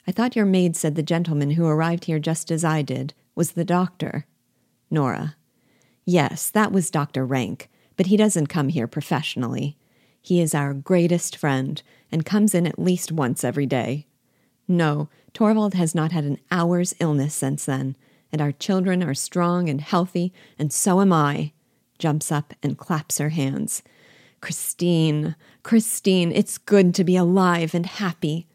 I 0.08 0.12
thought 0.12 0.36
your 0.36 0.46
maid 0.46 0.76
said 0.76 0.96
the 0.96 1.04
gentleman 1.04 1.52
who 1.52 1.66
arrived 1.66 2.06
here 2.06 2.20
just 2.20 2.52
as 2.52 2.64
I 2.64 2.82
did 2.82 3.14
was 3.36 3.52
the 3.52 3.66
doctor. 3.66 4.26
Nora. 4.92 5.36
Yes, 6.06 6.50
that 6.50 6.72
was 6.72 6.92
Dr. 6.92 7.26
Rank, 7.26 7.70
but 7.96 8.08
he 8.08 8.18
doesn't 8.18 8.48
come 8.48 8.70
here 8.70 8.88
professionally. 8.88 9.78
He 10.22 10.42
is 10.42 10.54
our 10.54 10.74
greatest 10.74 11.36
friend 11.36 11.82
and 12.14 12.24
comes 12.24 12.54
in 12.54 12.68
at 12.68 12.78
least 12.78 13.12
once 13.12 13.44
every 13.44 13.66
day. 13.66 14.06
No, 14.68 15.10
Torvald 15.34 15.74
has 15.74 15.96
not 15.96 16.12
had 16.12 16.24
an 16.24 16.38
hour's 16.52 16.94
illness 17.00 17.34
since 17.34 17.66
then, 17.66 17.98
and 18.32 18.40
our 18.40 18.52
children 18.52 19.04
are 19.04 19.16
strong 19.16 19.68
and 19.68 19.82
healthy, 19.82 20.32
and 20.60 20.72
so 20.72 21.02
am 21.02 21.12
I. 21.12 21.54
Jumps 21.98 22.32
up 22.32 22.54
and 22.62 22.78
claps 22.78 23.18
her 23.18 23.30
hands. 23.30 23.82
Christine, 24.42 25.36
Christine, 25.64 26.32
it's 26.32 26.58
good 26.60 26.94
to 26.96 27.04
be 27.04 27.16
alive 27.16 27.74
and 27.74 27.86
happy. 27.86 28.48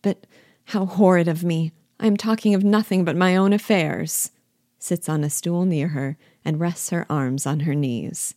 But 0.00 0.26
how 0.66 0.86
horrid 0.86 1.26
of 1.26 1.42
me. 1.42 1.72
I 1.98 2.06
am 2.06 2.16
talking 2.16 2.54
of 2.54 2.62
nothing 2.62 3.04
but 3.04 3.16
my 3.16 3.36
own 3.36 3.52
affairs. 3.52 4.30
Sits 4.78 5.08
on 5.08 5.24
a 5.24 5.30
stool 5.30 5.64
near 5.64 5.88
her 5.88 6.16
and 6.44 6.60
rests 6.60 6.90
her 6.90 7.06
arms 7.10 7.46
on 7.46 7.60
her 7.60 7.74
knees. 7.74 8.34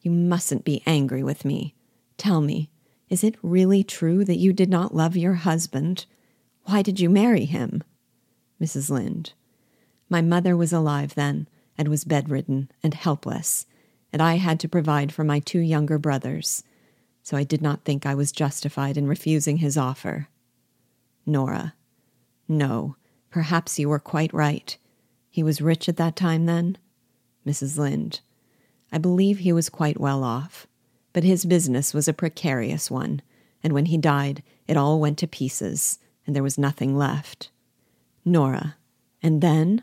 You 0.00 0.10
mustn't 0.10 0.64
be 0.64 0.82
angry 0.86 1.22
with 1.22 1.44
me. 1.44 1.74
Tell 2.16 2.40
me, 2.40 2.70
is 3.08 3.24
it 3.24 3.36
really 3.42 3.82
true 3.82 4.24
that 4.24 4.38
you 4.38 4.52
did 4.52 4.68
not 4.68 4.94
love 4.94 5.16
your 5.16 5.34
husband? 5.34 6.06
Why 6.64 6.82
did 6.82 7.00
you 7.00 7.08
marry 7.08 7.44
him? 7.44 7.82
Mrs. 8.60 8.90
Linde. 8.90 9.32
My 10.10 10.20
mother 10.20 10.56
was 10.56 10.72
alive 10.72 11.14
then 11.14 11.48
and 11.76 11.88
was 11.88 12.04
bedridden 12.04 12.70
and 12.82 12.94
helpless, 12.94 13.66
and 14.12 14.20
I 14.20 14.36
had 14.36 14.58
to 14.60 14.68
provide 14.68 15.12
for 15.12 15.24
my 15.24 15.38
two 15.38 15.60
younger 15.60 15.98
brothers, 15.98 16.64
so 17.22 17.36
I 17.36 17.44
did 17.44 17.62
not 17.62 17.84
think 17.84 18.04
I 18.04 18.14
was 18.14 18.32
justified 18.32 18.96
in 18.96 19.06
refusing 19.06 19.58
his 19.58 19.76
offer. 19.76 20.28
Nora. 21.26 21.74
No, 22.48 22.96
perhaps 23.30 23.78
you 23.78 23.88
were 23.88 23.98
quite 23.98 24.32
right. 24.32 24.76
He 25.30 25.42
was 25.42 25.60
rich 25.60 25.88
at 25.88 25.98
that 25.98 26.16
time 26.16 26.46
then? 26.46 26.78
Mrs. 27.46 27.78
Linde. 27.78 28.20
I 28.90 28.98
believe 28.98 29.40
he 29.40 29.52
was 29.52 29.68
quite 29.68 30.00
well 30.00 30.24
off, 30.24 30.66
but 31.18 31.24
his 31.24 31.44
business 31.44 31.92
was 31.92 32.06
a 32.06 32.12
precarious 32.12 32.92
one, 32.92 33.20
and 33.60 33.72
when 33.72 33.86
he 33.86 33.98
died, 33.98 34.40
it 34.68 34.76
all 34.76 35.00
went 35.00 35.18
to 35.18 35.26
pieces, 35.26 35.98
and 36.24 36.36
there 36.36 36.44
was 36.44 36.56
nothing 36.56 36.96
left. 36.96 37.50
Nora. 38.24 38.76
And 39.20 39.40
then? 39.40 39.82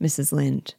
Mrs. 0.00 0.32
Linde. 0.32 0.72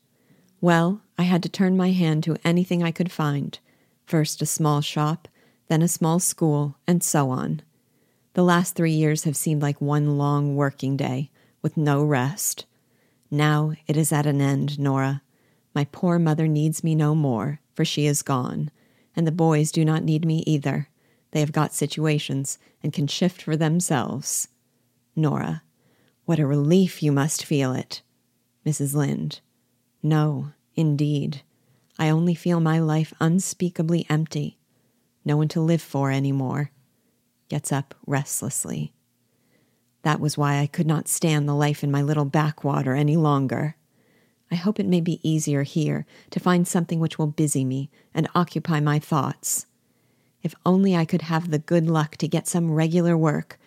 Well, 0.59 1.03
I 1.19 1.21
had 1.21 1.43
to 1.43 1.49
turn 1.49 1.77
my 1.77 1.91
hand 1.91 2.23
to 2.23 2.35
anything 2.43 2.81
I 2.81 2.89
could 2.89 3.11
find. 3.11 3.59
First 4.07 4.41
a 4.41 4.47
small 4.47 4.81
shop, 4.81 5.27
then 5.67 5.83
a 5.83 5.87
small 5.87 6.17
school, 6.17 6.77
and 6.87 7.03
so 7.03 7.29
on. 7.29 7.61
The 8.33 8.43
last 8.43 8.73
three 8.73 8.93
years 8.93 9.25
have 9.25 9.37
seemed 9.37 9.61
like 9.61 9.79
one 9.81 10.17
long 10.17 10.55
working 10.55 10.97
day, 10.97 11.29
with 11.61 11.77
no 11.77 12.03
rest. 12.03 12.65
Now 13.29 13.73
it 13.85 13.97
is 13.97 14.11
at 14.11 14.25
an 14.25 14.41
end, 14.41 14.79
Nora. 14.79 15.21
My 15.75 15.85
poor 15.91 16.17
mother 16.17 16.47
needs 16.47 16.83
me 16.83 16.95
no 16.95 17.13
more, 17.13 17.59
for 17.75 17.85
she 17.85 18.07
is 18.07 18.23
gone, 18.23 18.71
and 19.15 19.27
the 19.27 19.31
boys 19.31 19.71
do 19.71 19.83
not 19.83 20.03
need 20.03 20.25
me 20.25 20.43
either. 20.47 20.89
They 21.31 21.39
have 21.39 21.51
got 21.51 21.73
situations 21.73 22.57
and 22.83 22.93
can 22.93 23.07
shift 23.07 23.41
for 23.41 23.55
themselves. 23.55 24.47
Nora. 25.15 25.63
What 26.25 26.39
a 26.39 26.45
relief 26.45 27.01
you 27.01 27.11
must 27.11 27.45
feel 27.45 27.73
it. 27.73 28.01
Mrs. 28.65 28.95
Linde. 28.95 29.39
No, 30.03 30.51
indeed. 30.75 31.41
I 31.97 32.09
only 32.09 32.35
feel 32.35 32.59
my 32.59 32.79
life 32.79 33.13
unspeakably 33.19 34.05
empty. 34.09 34.57
No 35.25 35.37
one 35.37 35.47
to 35.49 35.61
live 35.61 35.81
for 35.81 36.09
any 36.09 36.31
more 36.31 36.71
gets 37.51 37.69
up 37.69 37.93
restlessly. 38.07 38.93
That 40.03 40.21
was 40.21 40.37
why 40.37 40.59
I 40.59 40.67
could 40.67 40.87
not 40.87 41.09
stand 41.09 41.49
the 41.49 41.53
life 41.53 41.83
in 41.83 41.91
my 41.91 42.01
little 42.01 42.23
backwater 42.23 42.95
any 42.95 43.17
longer. 43.17 43.75
I 44.51 44.55
hope 44.55 44.79
it 44.79 44.85
may 44.85 44.99
be 44.99 45.21
easier 45.27 45.63
here 45.63 46.05
to 46.31 46.39
find 46.39 46.67
something 46.67 46.99
which 46.99 47.17
will 47.17 47.27
busy 47.27 47.63
me 47.63 47.89
and 48.13 48.27
occupy 48.35 48.81
my 48.81 48.99
thoughts. 48.99 49.65
If 50.43 50.53
only 50.65 50.95
I 50.95 51.05
could 51.05 51.23
have 51.23 51.49
the 51.49 51.59
good 51.59 51.87
luck 51.87 52.17
to 52.17 52.27
get 52.27 52.47
some 52.47 52.71
regular 52.71 53.17
work, 53.17 53.57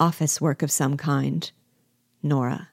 office 0.00 0.40
work 0.40 0.62
of 0.62 0.72
some 0.72 0.96
kind. 0.96 1.50
Nora. 2.22 2.70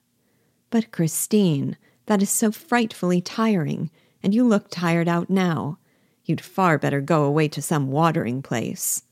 But, 0.71 0.91
Christine, 0.91 1.77
that 2.07 2.21
is 2.21 2.29
so 2.29 2.51
frightfully 2.51 3.21
tiring, 3.21 3.91
and 4.23 4.33
you 4.33 4.43
look 4.43 4.69
tired 4.69 5.07
out 5.07 5.29
now. 5.29 5.77
You'd 6.25 6.41
far 6.41 6.77
better 6.77 7.01
go 7.01 7.25
away 7.25 7.47
to 7.49 7.61
some 7.61 7.91
watering 7.91 8.41
place. 8.41 9.03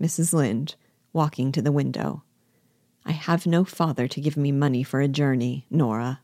Mrs. 0.00 0.32
Linde, 0.32 0.74
walking 1.12 1.50
to 1.52 1.62
the 1.62 1.72
window. 1.72 2.22
I 3.04 3.12
have 3.12 3.46
no 3.46 3.64
father 3.64 4.06
to 4.06 4.20
give 4.20 4.36
me 4.36 4.52
money 4.52 4.82
for 4.82 5.00
a 5.00 5.08
journey, 5.08 5.66
Nora. 5.70 6.20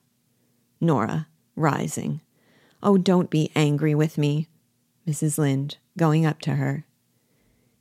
Nora, 0.80 1.26
rising. 1.56 2.20
Oh, 2.82 2.98
don't 2.98 3.30
be 3.30 3.50
angry 3.56 3.94
with 3.94 4.18
me. 4.18 4.46
Mrs. 5.08 5.38
Linde, 5.38 5.76
going 5.96 6.26
up 6.26 6.40
to 6.40 6.54
her. 6.54 6.84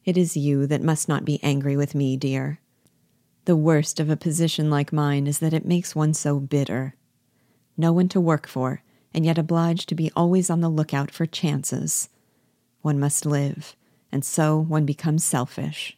It 0.05 0.17
is 0.17 0.37
you 0.37 0.67
that 0.67 0.81
must 0.81 1.09
not 1.09 1.25
be 1.25 1.39
angry 1.43 1.75
with 1.75 1.95
me, 1.95 2.15
dear. 2.15 2.59
The 3.45 3.55
worst 3.55 3.99
of 3.99 4.09
a 4.09 4.17
position 4.17 4.69
like 4.69 4.93
mine 4.93 5.27
is 5.27 5.39
that 5.39 5.53
it 5.53 5.65
makes 5.65 5.95
one 5.95 6.13
so 6.13 6.39
bitter. 6.39 6.95
No 7.77 7.91
one 7.91 8.07
to 8.09 8.21
work 8.21 8.47
for, 8.47 8.81
and 9.13 9.25
yet 9.25 9.37
obliged 9.37 9.89
to 9.89 9.95
be 9.95 10.11
always 10.15 10.49
on 10.49 10.61
the 10.61 10.69
lookout 10.69 11.11
for 11.11 11.25
chances. 11.25 12.09
One 12.81 12.99
must 12.99 13.25
live, 13.25 13.75
and 14.11 14.23
so 14.23 14.57
one 14.57 14.85
becomes 14.85 15.23
selfish. 15.23 15.97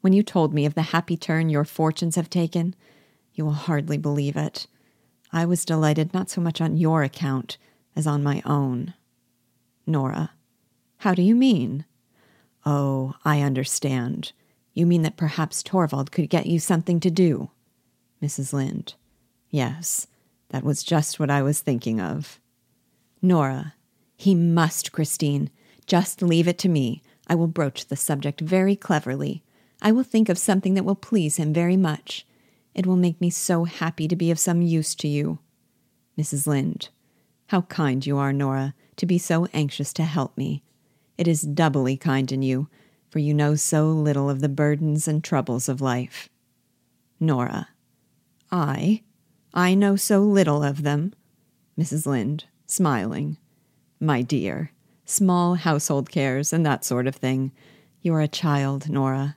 When 0.00 0.12
you 0.12 0.22
told 0.22 0.54
me 0.54 0.64
of 0.64 0.74
the 0.74 0.82
happy 0.82 1.16
turn 1.16 1.50
your 1.50 1.64
fortunes 1.64 2.16
have 2.16 2.30
taken, 2.30 2.74
you 3.34 3.44
will 3.44 3.52
hardly 3.52 3.98
believe 3.98 4.36
it. 4.36 4.66
I 5.32 5.44
was 5.44 5.64
delighted 5.64 6.12
not 6.12 6.30
so 6.30 6.40
much 6.40 6.60
on 6.60 6.76
your 6.76 7.02
account 7.02 7.56
as 7.94 8.06
on 8.06 8.22
my 8.22 8.42
own. 8.44 8.94
Nora. 9.86 10.32
How 10.98 11.14
do 11.14 11.22
you 11.22 11.34
mean? 11.34 11.84
Oh, 12.66 13.14
I 13.24 13.40
understand. 13.40 14.32
You 14.74 14.86
mean 14.86 15.02
that 15.02 15.16
perhaps 15.16 15.62
Torvald 15.62 16.12
could 16.12 16.28
get 16.30 16.46
you 16.46 16.58
something 16.58 17.00
to 17.00 17.10
do. 17.10 17.50
Mrs. 18.22 18.52
Linde. 18.52 18.94
Yes, 19.50 20.06
that 20.50 20.62
was 20.64 20.82
just 20.82 21.18
what 21.18 21.30
I 21.30 21.42
was 21.42 21.60
thinking 21.60 22.00
of. 22.00 22.38
Nora. 23.22 23.74
He 24.16 24.34
must, 24.34 24.92
Christine. 24.92 25.50
Just 25.86 26.22
leave 26.22 26.46
it 26.46 26.58
to 26.58 26.68
me. 26.68 27.02
I 27.26 27.34
will 27.34 27.46
broach 27.46 27.86
the 27.86 27.96
subject 27.96 28.40
very 28.40 28.76
cleverly. 28.76 29.42
I 29.80 29.92
will 29.92 30.02
think 30.02 30.28
of 30.28 30.38
something 30.38 30.74
that 30.74 30.84
will 30.84 30.94
please 30.94 31.36
him 31.36 31.54
very 31.54 31.76
much. 31.76 32.26
It 32.80 32.86
will 32.86 32.96
make 32.96 33.20
me 33.20 33.28
so 33.28 33.64
happy 33.64 34.08
to 34.08 34.16
be 34.16 34.30
of 34.30 34.38
some 34.38 34.62
use 34.62 34.94
to 34.94 35.06
you. 35.06 35.40
Mrs. 36.16 36.46
Linde. 36.46 36.88
How 37.48 37.60
kind 37.60 38.06
you 38.06 38.16
are, 38.16 38.32
Nora, 38.32 38.72
to 38.96 39.04
be 39.04 39.18
so 39.18 39.46
anxious 39.52 39.92
to 39.92 40.02
help 40.02 40.34
me. 40.38 40.62
It 41.18 41.28
is 41.28 41.42
doubly 41.42 41.98
kind 41.98 42.32
in 42.32 42.40
you, 42.40 42.70
for 43.10 43.18
you 43.18 43.34
know 43.34 43.54
so 43.54 43.90
little 43.90 44.30
of 44.30 44.40
the 44.40 44.48
burdens 44.48 45.06
and 45.06 45.22
troubles 45.22 45.68
of 45.68 45.82
life. 45.82 46.30
Nora. 47.20 47.68
I? 48.50 49.02
I 49.52 49.74
know 49.74 49.94
so 49.94 50.20
little 50.20 50.62
of 50.62 50.82
them. 50.82 51.12
Mrs. 51.78 52.06
Linde, 52.06 52.44
smiling. 52.64 53.36
My 54.00 54.22
dear, 54.22 54.72
small 55.04 55.56
household 55.56 56.10
cares, 56.10 56.50
and 56.50 56.64
that 56.64 56.86
sort 56.86 57.06
of 57.06 57.14
thing. 57.14 57.52
You 58.00 58.14
are 58.14 58.22
a 58.22 58.26
child, 58.26 58.88
Nora. 58.88 59.36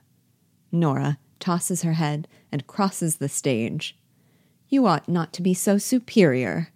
Nora 0.72 1.18
tosses 1.44 1.82
her 1.82 1.92
head 1.92 2.26
and 2.50 2.66
crosses 2.66 3.16
the 3.16 3.28
stage. 3.28 3.98
You 4.70 4.86
ought 4.86 5.10
not 5.10 5.30
to 5.34 5.42
be 5.42 5.52
so 5.52 5.76
superior. 5.76 6.70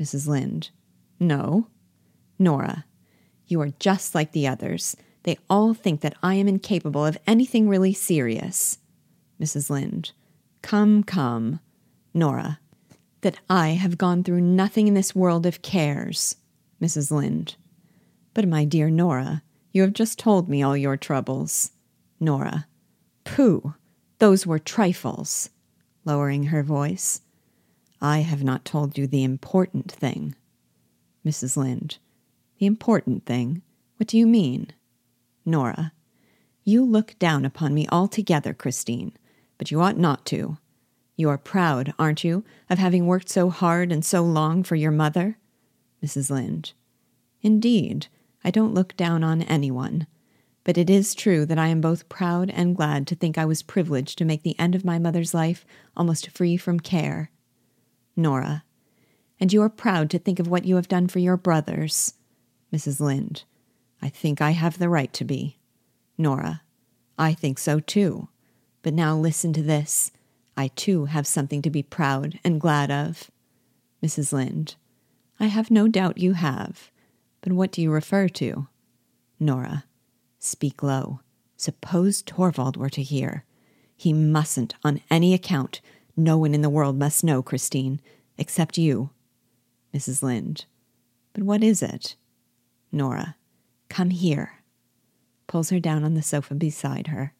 Mrs. 0.00 0.26
Linde. 0.26 0.70
No. 1.20 1.68
Nora. 2.36 2.84
You 3.46 3.60
are 3.60 3.70
just 3.78 4.16
like 4.16 4.32
the 4.32 4.48
others. 4.48 4.96
They 5.22 5.38
all 5.48 5.72
think 5.72 6.00
that 6.00 6.16
I 6.20 6.34
am 6.34 6.48
incapable 6.48 7.06
of 7.06 7.16
anything 7.28 7.68
really 7.68 7.92
serious. 7.92 8.78
Mrs. 9.40 9.70
Linde. 9.70 10.10
Come, 10.62 11.04
come. 11.04 11.60
Nora. 12.12 12.58
That 13.20 13.38
I 13.48 13.68
have 13.70 13.98
gone 13.98 14.24
through 14.24 14.40
nothing 14.40 14.88
in 14.88 14.94
this 14.94 15.14
world 15.14 15.46
of 15.46 15.62
cares. 15.62 16.34
Mrs. 16.82 17.12
Linde. 17.12 17.54
But, 18.34 18.48
my 18.48 18.64
dear 18.64 18.90
Nora, 18.90 19.42
you 19.70 19.82
have 19.82 19.92
just 19.92 20.18
told 20.18 20.48
me 20.48 20.60
all 20.60 20.76
your 20.76 20.96
troubles. 20.96 21.70
Nora. 22.18 22.66
Pooh! 23.22 23.74
Those 24.18 24.46
were 24.46 24.58
trifles. 24.58 25.50
Lowering 26.04 26.44
her 26.44 26.62
voice. 26.62 27.20
I 28.00 28.20
have 28.20 28.42
not 28.42 28.64
told 28.64 28.96
you 28.96 29.06
the 29.06 29.24
important 29.24 29.90
thing. 29.90 30.34
Mrs. 31.24 31.56
Linde. 31.56 31.98
The 32.58 32.66
important 32.66 33.26
thing? 33.26 33.62
What 33.96 34.08
do 34.08 34.16
you 34.16 34.26
mean? 34.26 34.68
Nora. 35.44 35.92
You 36.64 36.84
look 36.84 37.18
down 37.18 37.44
upon 37.44 37.74
me 37.74 37.86
altogether, 37.90 38.54
Christine, 38.54 39.12
but 39.56 39.70
you 39.70 39.80
ought 39.80 39.98
not 39.98 40.24
to. 40.26 40.58
You 41.16 41.28
are 41.30 41.38
proud, 41.38 41.92
aren't 41.98 42.24
you, 42.24 42.44
of 42.70 42.78
having 42.78 43.06
worked 43.06 43.28
so 43.28 43.50
hard 43.50 43.90
and 43.90 44.04
so 44.04 44.22
long 44.22 44.62
for 44.62 44.76
your 44.76 44.92
mother? 44.92 45.38
Mrs. 46.04 46.30
Linde. 46.30 46.72
Indeed, 47.42 48.06
I 48.44 48.50
don't 48.50 48.74
look 48.74 48.96
down 48.96 49.24
on 49.24 49.42
anyone. 49.42 50.06
But 50.68 50.76
it 50.76 50.90
is 50.90 51.14
true 51.14 51.46
that 51.46 51.58
I 51.58 51.68
am 51.68 51.80
both 51.80 52.10
proud 52.10 52.50
and 52.50 52.76
glad 52.76 53.06
to 53.06 53.14
think 53.14 53.38
I 53.38 53.46
was 53.46 53.62
privileged 53.62 54.18
to 54.18 54.26
make 54.26 54.42
the 54.42 54.58
end 54.58 54.74
of 54.74 54.84
my 54.84 54.98
mother's 54.98 55.32
life 55.32 55.64
almost 55.96 56.28
free 56.28 56.58
from 56.58 56.78
care. 56.78 57.30
Nora. 58.14 58.64
And 59.40 59.50
you 59.50 59.62
are 59.62 59.70
proud 59.70 60.10
to 60.10 60.18
think 60.18 60.38
of 60.38 60.46
what 60.46 60.66
you 60.66 60.76
have 60.76 60.86
done 60.86 61.08
for 61.08 61.20
your 61.20 61.38
brothers. 61.38 62.12
Mrs. 62.70 63.00
Linde. 63.00 63.44
I 64.02 64.10
think 64.10 64.42
I 64.42 64.50
have 64.50 64.78
the 64.78 64.90
right 64.90 65.10
to 65.14 65.24
be. 65.24 65.56
Nora. 66.18 66.60
I 67.18 67.32
think 67.32 67.58
so 67.58 67.80
too. 67.80 68.28
But 68.82 68.92
now 68.92 69.16
listen 69.16 69.54
to 69.54 69.62
this. 69.62 70.12
I 70.54 70.68
too 70.68 71.06
have 71.06 71.26
something 71.26 71.62
to 71.62 71.70
be 71.70 71.82
proud 71.82 72.40
and 72.44 72.60
glad 72.60 72.90
of. 72.90 73.30
Mrs. 74.04 74.34
Linde. 74.34 74.74
I 75.40 75.46
have 75.46 75.70
no 75.70 75.88
doubt 75.88 76.18
you 76.18 76.34
have. 76.34 76.90
But 77.40 77.54
what 77.54 77.72
do 77.72 77.80
you 77.80 77.90
refer 77.90 78.28
to? 78.28 78.68
Nora. 79.40 79.84
Speak 80.48 80.82
low. 80.82 81.20
Suppose 81.58 82.22
Torvald 82.22 82.78
were 82.78 82.88
to 82.88 83.02
hear. 83.02 83.44
He 83.94 84.14
mustn't, 84.14 84.74
on 84.82 85.02
any 85.10 85.34
account. 85.34 85.82
No 86.16 86.38
one 86.38 86.54
in 86.54 86.62
the 86.62 86.70
world 86.70 86.98
must 86.98 87.22
know, 87.22 87.42
Christine, 87.42 88.00
except 88.38 88.78
you. 88.78 89.10
Mrs. 89.94 90.22
Linde. 90.22 90.64
But 91.34 91.42
what 91.42 91.62
is 91.62 91.82
it? 91.82 92.16
Nora. 92.90 93.36
Come 93.90 94.08
here. 94.08 94.62
Pulls 95.46 95.68
her 95.68 95.80
down 95.80 96.02
on 96.02 96.14
the 96.14 96.22
sofa 96.22 96.54
beside 96.54 97.08
her. 97.08 97.34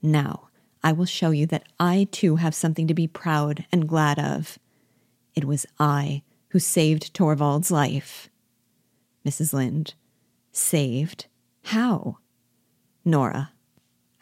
Now, 0.00 0.48
I 0.82 0.92
will 0.92 1.04
show 1.04 1.30
you 1.30 1.44
that 1.48 1.66
I 1.78 2.08
too 2.10 2.36
have 2.36 2.54
something 2.54 2.86
to 2.86 2.94
be 2.94 3.06
proud 3.06 3.66
and 3.70 3.86
glad 3.86 4.18
of. 4.18 4.58
It 5.34 5.44
was 5.44 5.66
I 5.78 6.22
who 6.48 6.58
saved 6.58 7.12
Torvald's 7.12 7.70
life. 7.70 8.30
Mrs. 9.26 9.52
Linde. 9.52 9.92
Saved? 10.52 11.26
How? 11.64 12.18
Nora. 13.04 13.52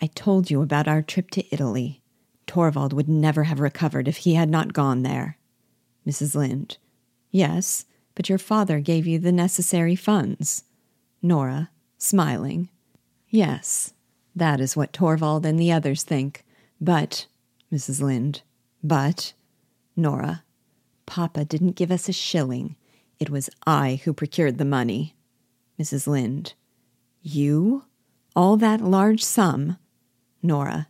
I 0.01 0.07
told 0.07 0.51
you 0.51 0.63
about 0.63 0.89
our 0.89 1.03
trip 1.03 1.31
to 1.31 1.55
Italy. 1.55 2.03
Torvald 2.47 2.93
would 2.93 3.09
never 3.09 3.45
have 3.45 3.61
recovered 3.61 4.09
if 4.09 4.19
he 4.19 4.35
had 4.35 4.49
not 4.49 4.73
gone 4.73 5.03
there. 5.03 5.39
Mrs. 6.07 6.35
Linde. 6.35 6.77
Yes, 7.31 7.85
but 8.15 8.29
your 8.29 8.39
father 8.39 8.81
gave 8.81 9.07
you 9.07 9.19
the 9.19 9.33
necessary 9.33 9.97
funds. 9.97 10.65
Nora, 11.21 11.71
smiling. 11.99 12.69
Yes, 13.29 13.95
that 14.35 14.61
is 14.61 14.77
what 14.77 14.93
Torvald 14.93 15.47
and 15.47 15.59
the 15.59 15.73
others 15.73 16.03
think. 16.03 16.45
But, 16.81 17.27
Mrs. 17.73 18.03
Linde, 18.03 18.43
but, 18.83 19.33
Nora, 19.97 20.43
Papa 21.07 21.45
didn't 21.45 21.77
give 21.77 21.91
us 21.91 22.09
a 22.09 22.13
shilling. 22.13 22.77
It 23.19 23.31
was 23.31 23.51
I 23.67 24.01
who 24.05 24.13
procured 24.13 24.59
the 24.59 24.65
money. 24.65 25.15
Mrs. 25.79 26.07
Linde, 26.07 26.55
you? 27.23 27.85
All 28.35 28.57
that 28.57 28.81
large 28.81 29.23
sum? 29.23 29.77
Nora, 30.43 30.89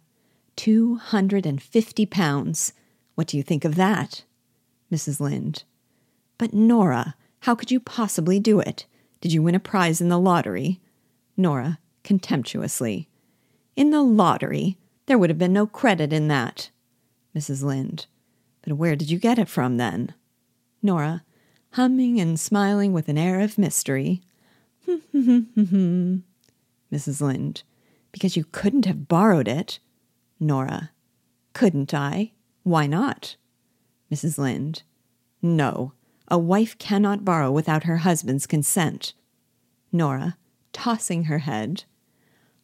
two 0.56 0.96
hundred 0.96 1.46
and 1.46 1.62
fifty 1.62 2.06
pounds. 2.06 2.72
What 3.14 3.26
do 3.26 3.36
you 3.36 3.42
think 3.42 3.64
of 3.64 3.74
that? 3.74 4.24
Mrs. 4.90 5.20
Linde, 5.20 5.64
but 6.38 6.52
Nora, 6.52 7.14
how 7.40 7.54
could 7.54 7.70
you 7.70 7.80
possibly 7.80 8.38
do 8.38 8.60
it? 8.60 8.86
Did 9.20 9.32
you 9.32 9.42
win 9.42 9.54
a 9.54 9.60
prize 9.60 10.00
in 10.00 10.08
the 10.08 10.18
lottery? 10.18 10.80
Nora, 11.36 11.78
contemptuously. 12.02 13.08
In 13.76 13.90
the 13.90 14.02
lottery? 14.02 14.78
There 15.06 15.18
would 15.18 15.30
have 15.30 15.38
been 15.38 15.52
no 15.52 15.66
credit 15.66 16.12
in 16.12 16.28
that. 16.28 16.70
Mrs. 17.36 17.62
Linde. 17.62 18.06
But 18.62 18.74
where 18.74 18.96
did 18.96 19.10
you 19.10 19.18
get 19.18 19.38
it 19.38 19.48
from 19.48 19.76
then? 19.76 20.14
Nora, 20.82 21.24
humming 21.72 22.20
and 22.20 22.38
smiling 22.38 22.92
with 22.92 23.08
an 23.08 23.18
air 23.18 23.40
of 23.40 23.58
mystery. 23.58 24.22
Mrs. 24.88 26.22
Linde. 26.92 27.62
Because 28.10 28.36
you 28.36 28.44
couldn't 28.52 28.84
have 28.84 29.08
borrowed 29.08 29.48
it. 29.48 29.78
Nora. 30.38 30.90
Couldn't 31.52 31.94
I? 31.94 32.32
Why 32.62 32.86
not? 32.86 33.36
Mrs. 34.12 34.38
Linde. 34.38 34.82
No, 35.40 35.92
a 36.28 36.38
wife 36.38 36.78
cannot 36.78 37.24
borrow 37.24 37.50
without 37.50 37.84
her 37.84 37.98
husband's 37.98 38.46
consent. 38.46 39.12
Nora, 39.90 40.36
tossing 40.72 41.24
her 41.24 41.40
head. 41.40 41.84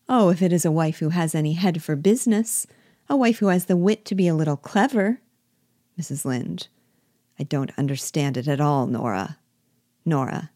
Oh, 0.08 0.30
if 0.30 0.40
it 0.40 0.52
is 0.52 0.64
a 0.64 0.72
wife 0.72 0.98
who 0.98 1.10
has 1.10 1.34
any 1.34 1.54
head 1.54 1.82
for 1.82 1.96
business, 1.96 2.66
a 3.08 3.16
wife 3.16 3.38
who 3.38 3.48
has 3.48 3.66
the 3.66 3.76
wit 3.76 4.04
to 4.06 4.14
be 4.14 4.28
a 4.28 4.34
little 4.34 4.56
clever. 4.56 5.20
Mrs. 6.00 6.24
Linde. 6.24 6.68
I 7.38 7.44
don't 7.44 7.76
understand 7.78 8.36
it 8.36 8.48
at 8.48 8.60
all, 8.60 8.86
Nora. 8.86 9.38
Nora. 10.04 10.50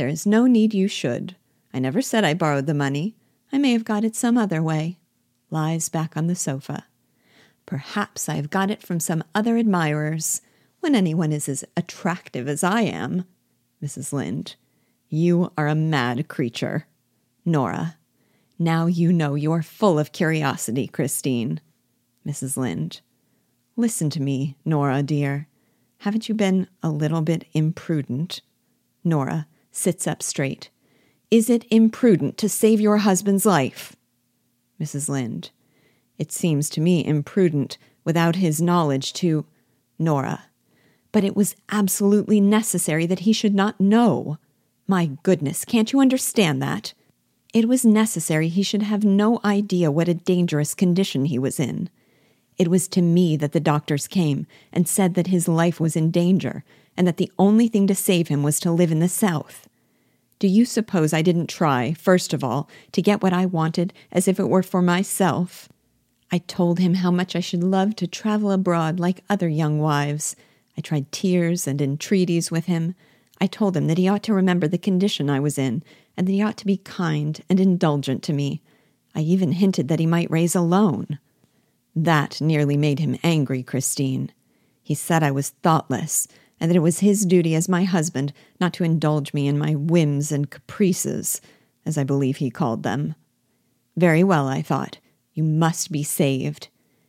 There 0.00 0.08
is 0.08 0.24
no 0.24 0.46
need 0.46 0.72
you 0.72 0.88
should. 0.88 1.36
I 1.74 1.78
never 1.78 2.00
said 2.00 2.24
I 2.24 2.32
borrowed 2.32 2.64
the 2.64 2.72
money. 2.72 3.16
I 3.52 3.58
may 3.58 3.72
have 3.72 3.84
got 3.84 4.02
it 4.02 4.16
some 4.16 4.38
other 4.38 4.62
way. 4.62 4.98
Lies 5.50 5.90
back 5.90 6.16
on 6.16 6.26
the 6.26 6.34
sofa. 6.34 6.86
Perhaps 7.66 8.26
I 8.26 8.36
have 8.36 8.48
got 8.48 8.70
it 8.70 8.80
from 8.80 8.98
some 8.98 9.22
other 9.34 9.58
admirers. 9.58 10.40
When 10.78 10.94
anyone 10.94 11.32
is 11.32 11.50
as 11.50 11.66
attractive 11.76 12.48
as 12.48 12.64
I 12.64 12.80
am. 12.80 13.26
Mrs. 13.84 14.10
Linde. 14.14 14.54
You 15.10 15.52
are 15.58 15.68
a 15.68 15.74
mad 15.74 16.28
creature. 16.28 16.86
Nora. 17.44 17.98
Now 18.58 18.86
you 18.86 19.12
know 19.12 19.34
you 19.34 19.52
are 19.52 19.62
full 19.62 19.98
of 19.98 20.12
curiosity, 20.12 20.86
Christine. 20.86 21.60
Mrs. 22.26 22.56
Linde. 22.56 23.02
Listen 23.76 24.08
to 24.08 24.22
me, 24.22 24.56
Nora, 24.64 25.02
dear. 25.02 25.46
Haven't 25.98 26.26
you 26.26 26.34
been 26.34 26.68
a 26.82 26.88
little 26.88 27.20
bit 27.20 27.44
imprudent? 27.52 28.40
Nora 29.04 29.46
sits 29.80 30.06
up 30.06 30.22
straight. 30.22 30.70
Is 31.30 31.48
it 31.48 31.66
imprudent 31.70 32.36
to 32.38 32.48
save 32.48 32.80
your 32.80 32.98
husband's 32.98 33.46
life? 33.46 33.96
Mrs. 34.80 35.08
Linde. 35.08 35.50
It 36.18 36.32
seems 36.32 36.68
to 36.70 36.80
me 36.80 37.04
imprudent 37.04 37.78
without 38.04 38.36
his 38.36 38.60
knowledge 38.60 39.12
to. 39.14 39.46
Nora. 40.00 40.46
But 41.12 41.24
it 41.24 41.36
was 41.36 41.56
absolutely 41.70 42.40
necessary 42.40 43.06
that 43.06 43.20
he 43.20 43.32
should 43.32 43.54
not 43.54 43.80
know. 43.80 44.38
My 44.88 45.10
goodness, 45.22 45.64
can't 45.64 45.92
you 45.92 46.00
understand 46.00 46.62
that? 46.62 46.94
It 47.52 47.68
was 47.68 47.84
necessary 47.84 48.48
he 48.48 48.62
should 48.62 48.82
have 48.82 49.04
no 49.04 49.40
idea 49.44 49.90
what 49.90 50.08
a 50.08 50.14
dangerous 50.14 50.74
condition 50.74 51.26
he 51.26 51.38
was 51.38 51.60
in. 51.60 51.90
It 52.58 52.68
was 52.68 52.88
to 52.88 53.02
me 53.02 53.36
that 53.36 53.52
the 53.52 53.60
doctors 53.60 54.06
came 54.06 54.46
and 54.72 54.88
said 54.88 55.14
that 55.14 55.28
his 55.28 55.48
life 55.48 55.80
was 55.80 55.96
in 55.96 56.10
danger 56.10 56.64
and 56.96 57.06
that 57.06 57.16
the 57.16 57.32
only 57.38 57.68
thing 57.68 57.86
to 57.86 57.94
save 57.94 58.28
him 58.28 58.42
was 58.42 58.60
to 58.60 58.70
live 58.70 58.92
in 58.92 59.00
the 59.00 59.08
South. 59.08 59.68
Do 60.40 60.48
you 60.48 60.64
suppose 60.64 61.12
I 61.12 61.20
didn't 61.20 61.48
try, 61.48 61.92
first 61.92 62.32
of 62.32 62.42
all, 62.42 62.66
to 62.92 63.02
get 63.02 63.22
what 63.22 63.34
I 63.34 63.44
wanted 63.44 63.92
as 64.10 64.26
if 64.26 64.40
it 64.40 64.48
were 64.48 64.62
for 64.62 64.80
myself? 64.80 65.68
I 66.32 66.38
told 66.38 66.78
him 66.78 66.94
how 66.94 67.10
much 67.10 67.36
I 67.36 67.40
should 67.40 67.62
love 67.62 67.94
to 67.96 68.06
travel 68.06 68.50
abroad 68.50 68.98
like 68.98 69.22
other 69.28 69.50
young 69.50 69.80
wives. 69.80 70.34
I 70.78 70.80
tried 70.80 71.12
tears 71.12 71.66
and 71.66 71.82
entreaties 71.82 72.50
with 72.50 72.64
him. 72.64 72.94
I 73.38 73.48
told 73.48 73.76
him 73.76 73.86
that 73.88 73.98
he 73.98 74.08
ought 74.08 74.22
to 74.24 74.34
remember 74.34 74.66
the 74.66 74.78
condition 74.78 75.28
I 75.28 75.40
was 75.40 75.58
in, 75.58 75.82
and 76.16 76.26
that 76.26 76.32
he 76.32 76.40
ought 76.40 76.56
to 76.56 76.66
be 76.66 76.78
kind 76.78 77.38
and 77.50 77.60
indulgent 77.60 78.22
to 78.22 78.32
me. 78.32 78.62
I 79.14 79.20
even 79.20 79.52
hinted 79.52 79.88
that 79.88 80.00
he 80.00 80.06
might 80.06 80.30
raise 80.30 80.54
a 80.54 80.62
loan. 80.62 81.18
That 81.94 82.40
nearly 82.40 82.78
made 82.78 82.98
him 82.98 83.18
angry, 83.22 83.62
Christine. 83.62 84.32
He 84.82 84.94
said 84.94 85.22
I 85.22 85.32
was 85.32 85.50
thoughtless, 85.62 86.28
and 86.60 86.70
that 86.70 86.76
it 86.76 86.80
was 86.80 87.00
his 87.00 87.24
duty 87.24 87.54
as 87.54 87.68
my 87.68 87.84
husband 87.84 88.32
not 88.60 88.72
to 88.74 88.84
indulge 88.84 89.32
me 89.32 89.48
in 89.48 89.58
my 89.58 89.74
whims 89.74 90.30
and 90.30 90.50
caprices, 90.50 91.40
as 91.86 91.96
I 91.96 92.04
believe 92.04 92.36
he 92.36 92.50
called 92.50 92.82
them. 92.82 93.14
Very 93.96 94.22
well, 94.22 94.46
I 94.46 94.62
thought. 94.62 94.98
You 95.32 95.42
must 95.42 95.90
be 95.90 96.02
saved. 96.02 96.68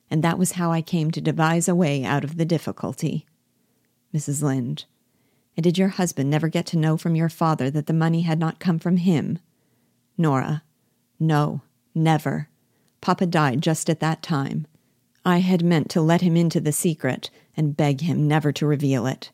And 0.09 0.23
that 0.23 0.37
was 0.39 0.53
how 0.53 0.71
I 0.71 0.81
came 0.81 1.11
to 1.11 1.21
devise 1.21 1.67
a 1.67 1.75
way 1.75 2.03
out 2.03 2.23
of 2.23 2.37
the 2.37 2.45
difficulty. 2.45 3.25
Mrs. 4.13 4.41
Linde. 4.41 4.85
And 5.57 5.63
did 5.63 5.77
your 5.77 5.89
husband 5.89 6.29
never 6.29 6.47
get 6.47 6.65
to 6.67 6.77
know 6.77 6.97
from 6.97 7.15
your 7.15 7.29
father 7.29 7.69
that 7.69 7.87
the 7.87 7.93
money 7.93 8.21
had 8.21 8.39
not 8.39 8.59
come 8.59 8.79
from 8.79 8.97
him? 8.97 9.39
Nora. 10.17 10.63
No, 11.19 11.61
never. 11.93 12.49
Papa 13.01 13.25
died 13.25 13.61
just 13.61 13.89
at 13.89 13.99
that 13.99 14.21
time. 14.21 14.65
I 15.25 15.39
had 15.39 15.63
meant 15.63 15.89
to 15.91 16.01
let 16.01 16.21
him 16.21 16.35
into 16.35 16.59
the 16.59 16.71
secret 16.71 17.29
and 17.55 17.77
beg 17.77 18.01
him 18.01 18.27
never 18.27 18.51
to 18.53 18.65
reveal 18.65 19.05
it, 19.05 19.31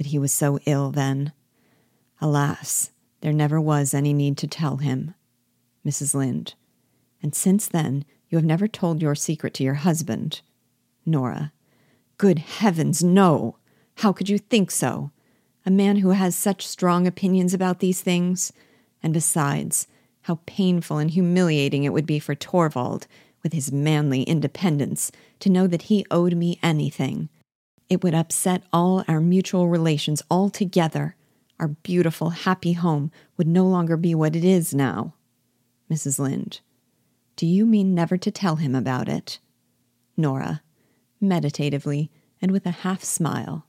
but 0.00 0.06
he 0.06 0.18
was 0.18 0.32
so 0.32 0.58
ill 0.64 0.90
then. 0.90 1.30
Alas, 2.22 2.90
there 3.20 3.34
never 3.34 3.60
was 3.60 3.92
any 3.92 4.14
need 4.14 4.38
to 4.38 4.46
tell 4.46 4.78
him. 4.78 5.12
Mrs. 5.86 6.14
Linde. 6.14 6.54
And 7.22 7.34
since 7.34 7.68
then, 7.68 8.06
you 8.30 8.38
have 8.38 8.44
never 8.46 8.66
told 8.66 9.02
your 9.02 9.14
secret 9.14 9.52
to 9.52 9.62
your 9.62 9.74
husband. 9.74 10.40
Nora. 11.04 11.52
Good 12.16 12.38
heavens, 12.38 13.04
no! 13.04 13.58
How 13.96 14.10
could 14.10 14.30
you 14.30 14.38
think 14.38 14.70
so? 14.70 15.10
A 15.66 15.70
man 15.70 15.96
who 15.96 16.12
has 16.12 16.34
such 16.34 16.66
strong 16.66 17.06
opinions 17.06 17.52
about 17.52 17.80
these 17.80 18.00
things? 18.00 18.54
And 19.02 19.12
besides, 19.12 19.86
how 20.22 20.40
painful 20.46 20.96
and 20.96 21.10
humiliating 21.10 21.84
it 21.84 21.92
would 21.92 22.06
be 22.06 22.18
for 22.18 22.34
Torvald 22.34 23.06
with 23.42 23.52
his 23.52 23.70
manly 23.70 24.22
independence, 24.22 25.12
to 25.40 25.50
know 25.50 25.66
that 25.66 25.82
he 25.82 26.06
owed 26.10 26.36
me 26.36 26.58
anything. 26.62 27.28
It 27.90 28.04
would 28.04 28.14
upset 28.14 28.62
all 28.72 29.04
our 29.08 29.20
mutual 29.20 29.68
relations 29.68 30.22
altogether. 30.30 31.16
Our 31.58 31.68
beautiful, 31.68 32.30
happy 32.30 32.74
home 32.74 33.10
would 33.36 33.48
no 33.48 33.66
longer 33.66 33.96
be 33.96 34.14
what 34.14 34.36
it 34.36 34.44
is 34.44 34.72
now. 34.72 35.14
Mrs. 35.90 36.20
Linde. 36.20 36.60
Do 37.34 37.46
you 37.46 37.66
mean 37.66 37.94
never 37.94 38.16
to 38.16 38.30
tell 38.30 38.56
him 38.56 38.76
about 38.76 39.08
it? 39.08 39.40
Nora, 40.16 40.62
meditatively 41.20 42.10
and 42.40 42.52
with 42.52 42.64
a 42.64 42.70
half 42.70 43.02
smile. 43.02 43.66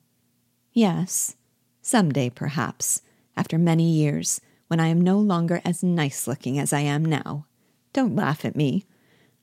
Yes, 0.71 1.35
some 1.81 2.11
day 2.11 2.29
perhaps, 2.29 3.01
after 3.35 3.57
many 3.57 3.89
years, 3.89 4.39
when 4.67 4.79
I 4.79 4.87
am 4.87 5.01
no 5.01 5.17
longer 5.17 5.61
as 5.65 5.83
nice 5.83 6.27
looking 6.27 6.59
as 6.59 6.71
I 6.71 6.81
am 6.81 7.03
now. 7.03 7.47
Don't 7.91 8.15
laugh 8.15 8.45
at 8.45 8.55
me. 8.55 8.85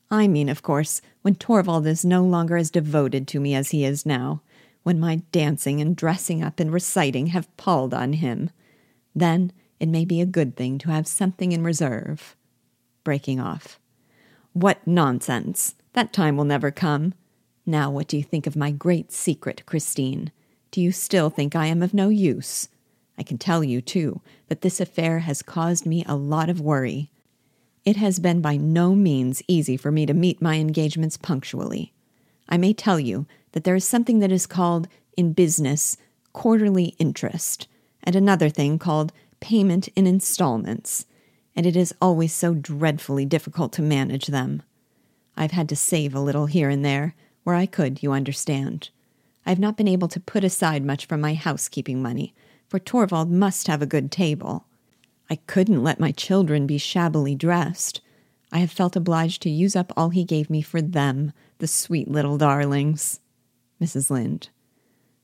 I 0.09 0.27
mean, 0.27 0.47
of 0.47 0.63
course, 0.63 1.01
when 1.21 1.35
Torvald 1.35 1.85
is 1.85 2.05
no 2.05 2.23
longer 2.23 2.55
as 2.55 2.71
devoted 2.71 3.27
to 3.27 3.39
me 3.39 3.53
as 3.53 3.71
he 3.71 3.83
is 3.83 4.05
now, 4.05 4.41
when 4.83 4.99
my 4.99 5.21
dancing 5.31 5.81
and 5.81 5.95
dressing 5.95 6.43
up 6.43 6.59
and 6.59 6.71
reciting 6.71 7.27
have 7.27 7.55
palled 7.57 7.93
on 7.93 8.13
him. 8.13 8.49
Then 9.15 9.51
it 9.79 9.89
may 9.89 10.05
be 10.05 10.21
a 10.21 10.25
good 10.25 10.55
thing 10.55 10.77
to 10.79 10.91
have 10.91 11.07
something 11.07 11.51
in 11.51 11.63
reserve. 11.63 12.35
Breaking 13.03 13.39
off. 13.39 13.79
What 14.53 14.85
nonsense! 14.85 15.75
That 15.93 16.13
time 16.13 16.37
will 16.37 16.45
never 16.45 16.71
come. 16.71 17.13
Now, 17.65 17.91
what 17.91 18.07
do 18.07 18.17
you 18.17 18.23
think 18.23 18.47
of 18.47 18.55
my 18.55 18.71
great 18.71 19.11
secret, 19.11 19.63
Christine? 19.65 20.31
Do 20.71 20.81
you 20.81 20.91
still 20.91 21.29
think 21.29 21.55
I 21.55 21.67
am 21.67 21.81
of 21.81 21.93
no 21.93 22.09
use? 22.09 22.69
I 23.17 23.23
can 23.23 23.37
tell 23.37 23.63
you, 23.63 23.81
too, 23.81 24.21
that 24.47 24.61
this 24.61 24.79
affair 24.79 25.19
has 25.19 25.41
caused 25.41 25.85
me 25.85 26.03
a 26.07 26.15
lot 26.15 26.49
of 26.49 26.61
worry. 26.61 27.11
It 27.85 27.95
has 27.95 28.19
been 28.19 28.41
by 28.41 28.57
no 28.57 28.95
means 28.95 29.41
easy 29.47 29.77
for 29.77 29.91
me 29.91 30.05
to 30.05 30.13
meet 30.13 30.41
my 30.41 30.55
engagements 30.55 31.17
punctually. 31.17 31.93
I 32.47 32.57
may 32.57 32.73
tell 32.73 32.99
you 32.99 33.25
that 33.51 33.63
there 33.63 33.75
is 33.75 33.85
something 33.85 34.19
that 34.19 34.31
is 34.31 34.45
called, 34.45 34.87
in 35.17 35.33
business, 35.33 35.97
quarterly 36.33 36.95
interest, 36.99 37.67
and 38.03 38.15
another 38.15 38.49
thing 38.49 38.79
called 38.79 39.11
payment 39.39 39.87
in 39.89 40.07
installments, 40.07 41.05
and 41.55 41.65
it 41.65 41.75
is 41.75 41.93
always 42.01 42.33
so 42.33 42.53
dreadfully 42.53 43.25
difficult 43.25 43.73
to 43.73 43.81
manage 43.81 44.27
them. 44.27 44.61
I've 45.35 45.51
had 45.51 45.69
to 45.69 45.75
save 45.75 46.13
a 46.13 46.19
little 46.19 46.45
here 46.45 46.69
and 46.69 46.85
there, 46.85 47.15
where 47.43 47.55
I 47.55 47.65
could, 47.65 48.03
you 48.03 48.11
understand. 48.11 48.89
I 49.45 49.49
have 49.49 49.59
not 49.59 49.77
been 49.77 49.87
able 49.87 50.07
to 50.09 50.19
put 50.19 50.43
aside 50.43 50.85
much 50.85 51.05
from 51.05 51.21
my 51.21 51.33
housekeeping 51.33 52.01
money, 52.01 52.33
for 52.67 52.79
Torvald 52.79 53.31
must 53.31 53.67
have 53.67 53.81
a 53.81 53.87
good 53.87 54.11
table. 54.11 54.65
I 55.29 55.35
couldn't 55.35 55.83
let 55.83 55.99
my 55.99 56.11
children 56.11 56.67
be 56.67 56.77
shabbily 56.77 57.35
dressed. 57.35 58.01
I 58.51 58.59
have 58.59 58.71
felt 58.71 58.95
obliged 58.95 59.41
to 59.43 59.49
use 59.49 59.75
up 59.75 59.93
all 59.95 60.09
he 60.09 60.23
gave 60.23 60.49
me 60.49 60.61
for 60.61 60.81
them, 60.81 61.33
the 61.59 61.67
sweet 61.67 62.09
little 62.09 62.37
darlings. 62.37 63.19
Mrs. 63.81 64.09
Linde. 64.09 64.49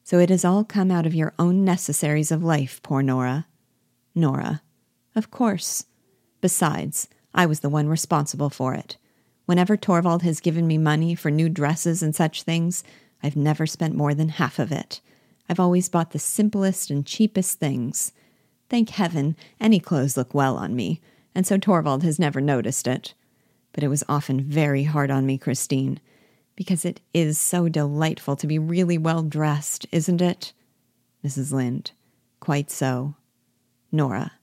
So 0.03 0.19
it 0.19 0.29
has 0.29 0.45
all 0.45 0.63
come 0.63 0.91
out 0.91 1.05
of 1.05 1.15
your 1.15 1.33
own 1.39 1.65
necessaries 1.65 2.31
of 2.31 2.43
life, 2.43 2.79
poor 2.83 3.01
Nora. 3.01 3.47
Nora. 4.13 4.61
Of 5.15 5.31
course. 5.31 5.85
Besides, 6.41 7.07
I 7.33 7.45
was 7.45 7.61
the 7.61 7.69
one 7.69 7.87
responsible 7.87 8.49
for 8.49 8.73
it. 8.75 8.97
Whenever 9.45 9.75
Torvald 9.75 10.23
has 10.23 10.39
given 10.39 10.67
me 10.67 10.77
money 10.77 11.15
for 11.15 11.31
new 11.31 11.49
dresses 11.49 12.01
and 12.01 12.15
such 12.15 12.43
things, 12.43 12.83
I've 13.21 13.35
never 13.35 13.65
spent 13.65 13.95
more 13.95 14.13
than 14.13 14.29
half 14.29 14.59
of 14.59 14.71
it. 14.71 15.01
I've 15.49 15.59
always 15.59 15.89
bought 15.89 16.11
the 16.11 16.19
simplest 16.19 16.89
and 16.89 17.05
cheapest 17.05 17.59
things. 17.59 18.11
Thank 18.69 18.89
heaven, 18.89 19.35
any 19.59 19.79
clothes 19.79 20.17
look 20.17 20.33
well 20.33 20.57
on 20.57 20.75
me, 20.75 21.01
and 21.33 21.45
so 21.45 21.57
Torvald 21.57 22.03
has 22.03 22.19
never 22.19 22.41
noticed 22.41 22.87
it. 22.87 23.13
But 23.73 23.83
it 23.83 23.89
was 23.89 24.03
often 24.07 24.41
very 24.41 24.83
hard 24.83 25.11
on 25.11 25.25
me, 25.25 25.37
Christine, 25.37 25.99
because 26.55 26.85
it 26.85 27.01
is 27.13 27.39
so 27.39 27.67
delightful 27.69 28.35
to 28.35 28.47
be 28.47 28.59
really 28.59 28.97
well 28.97 29.23
dressed, 29.23 29.85
isn't 29.91 30.21
it? 30.21 30.53
Mrs. 31.23 31.51
Linde. 31.51 31.91
Quite 32.39 32.69
so. 32.69 33.15
Nora. 33.91 34.33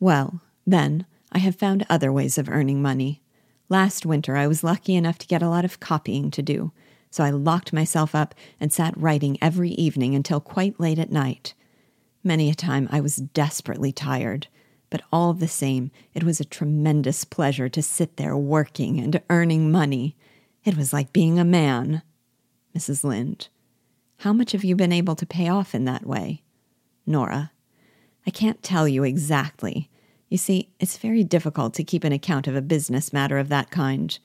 Well, 0.00 0.40
then, 0.66 1.06
I 1.30 1.38
have 1.38 1.56
found 1.56 1.86
other 1.88 2.12
ways 2.12 2.38
of 2.38 2.48
earning 2.48 2.80
money. 2.80 3.22
Last 3.68 4.06
winter, 4.06 4.36
I 4.36 4.46
was 4.46 4.64
lucky 4.64 4.94
enough 4.94 5.18
to 5.18 5.26
get 5.26 5.42
a 5.42 5.48
lot 5.48 5.64
of 5.64 5.80
copying 5.80 6.30
to 6.32 6.42
do, 6.42 6.72
so 7.10 7.24
I 7.24 7.30
locked 7.30 7.72
myself 7.72 8.14
up 8.14 8.34
and 8.60 8.72
sat 8.72 8.96
writing 8.96 9.38
every 9.40 9.70
evening 9.70 10.14
until 10.14 10.40
quite 10.40 10.78
late 10.80 10.98
at 10.98 11.12
night. 11.12 11.54
Many 12.22 12.50
a 12.50 12.54
time 12.54 12.88
I 12.90 13.00
was 13.00 13.16
desperately 13.16 13.92
tired, 13.92 14.46
but 14.90 15.02
all 15.12 15.32
the 15.32 15.48
same, 15.48 15.90
it 16.14 16.24
was 16.24 16.40
a 16.40 16.44
tremendous 16.44 17.24
pleasure 17.24 17.68
to 17.68 17.82
sit 17.82 18.16
there 18.16 18.36
working 18.36 19.00
and 19.00 19.20
earning 19.28 19.70
money. 19.70 20.16
It 20.64 20.76
was 20.76 20.92
like 20.92 21.12
being 21.12 21.38
a 21.38 21.44
man. 21.44 22.02
Mrs. 22.74 23.04
Linde. 23.04 23.48
How 24.18 24.32
much 24.32 24.52
have 24.52 24.64
you 24.64 24.74
been 24.74 24.92
able 24.92 25.14
to 25.16 25.26
pay 25.26 25.48
off 25.48 25.74
in 25.74 25.84
that 25.84 26.06
way? 26.06 26.42
Nora. 27.06 27.52
I 28.26 28.30
can't 28.30 28.62
tell 28.62 28.88
you 28.88 29.04
exactly. 29.04 29.90
You 30.30 30.38
see, 30.38 30.70
it's 30.80 30.96
very 30.96 31.22
difficult 31.22 31.74
to 31.74 31.84
keep 31.84 32.02
an 32.04 32.12
account 32.12 32.46
of 32.46 32.56
a 32.56 32.62
business 32.62 33.12
matter 33.12 33.38
of 33.38 33.50
that 33.50 33.70
kind. 33.70 34.18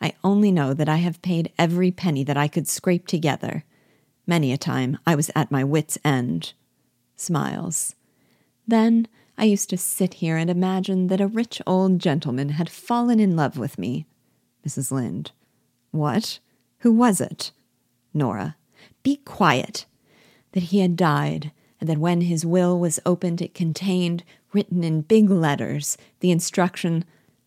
I 0.00 0.14
only 0.22 0.52
know 0.52 0.72
that 0.72 0.88
I 0.88 0.96
have 0.96 1.22
paid 1.22 1.52
every 1.58 1.90
penny 1.90 2.22
that 2.24 2.36
I 2.36 2.48
could 2.48 2.68
scrape 2.68 3.06
together. 3.06 3.64
Many 4.26 4.52
a 4.52 4.58
time 4.58 4.98
I 5.06 5.16
was 5.16 5.30
at 5.34 5.50
my 5.50 5.64
wits' 5.64 5.98
end 6.04 6.52
smiles. 7.16 7.94
Then 8.66 9.08
I 9.36 9.44
used 9.44 9.70
to 9.70 9.76
sit 9.76 10.14
here 10.14 10.36
and 10.36 10.48
imagine 10.48 11.08
that 11.08 11.20
a 11.20 11.26
rich 11.26 11.60
old 11.66 11.98
gentleman 11.98 12.50
had 12.50 12.70
fallen 12.70 13.18
in 13.18 13.34
love 13.34 13.58
with 13.58 13.78
me. 13.78 14.06
Mrs. 14.66 14.92
Linde. 14.92 15.32
What? 15.92 16.40
Who 16.78 16.90
was 16.90 17.20
it? 17.20 17.52
Nora. 18.12 18.56
Be 19.02 19.16
quiet. 19.16 19.86
That 20.52 20.64
he 20.64 20.80
had 20.80 20.96
died, 20.96 21.52
and 21.80 21.88
that 21.88 21.98
when 21.98 22.22
his 22.22 22.44
will 22.44 22.78
was 22.78 23.00
opened, 23.06 23.40
it 23.40 23.54
contained, 23.54 24.24
written 24.52 24.82
in 24.82 25.02
big 25.02 25.30
letters, 25.30 25.96
the 26.20 26.30
instruction 26.30 27.04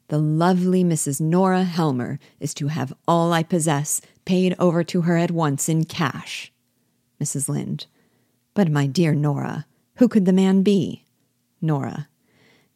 The 0.07 0.17
lovely 0.19 0.83
Mrs. 0.83 1.19
Nora 1.19 1.63
Helmer 1.63 2.19
is 2.39 2.53
to 2.55 2.67
have 2.67 2.93
all 3.07 3.33
I 3.33 3.43
possess 3.43 4.01
paid 4.23 4.55
over 4.59 4.83
to 4.83 5.01
her 5.01 5.17
at 5.17 5.31
once 5.31 5.67
in 5.67 5.85
cash. 5.85 6.51
Mrs. 7.21 7.49
Linde. 7.49 7.87
But, 8.53 8.69
my 8.69 8.87
dear 8.87 9.13
Nora, 9.13 9.65
who 9.95 10.07
could 10.07 10.25
the 10.25 10.33
man 10.33 10.61
be? 10.61 11.05
Nora. 11.61 12.07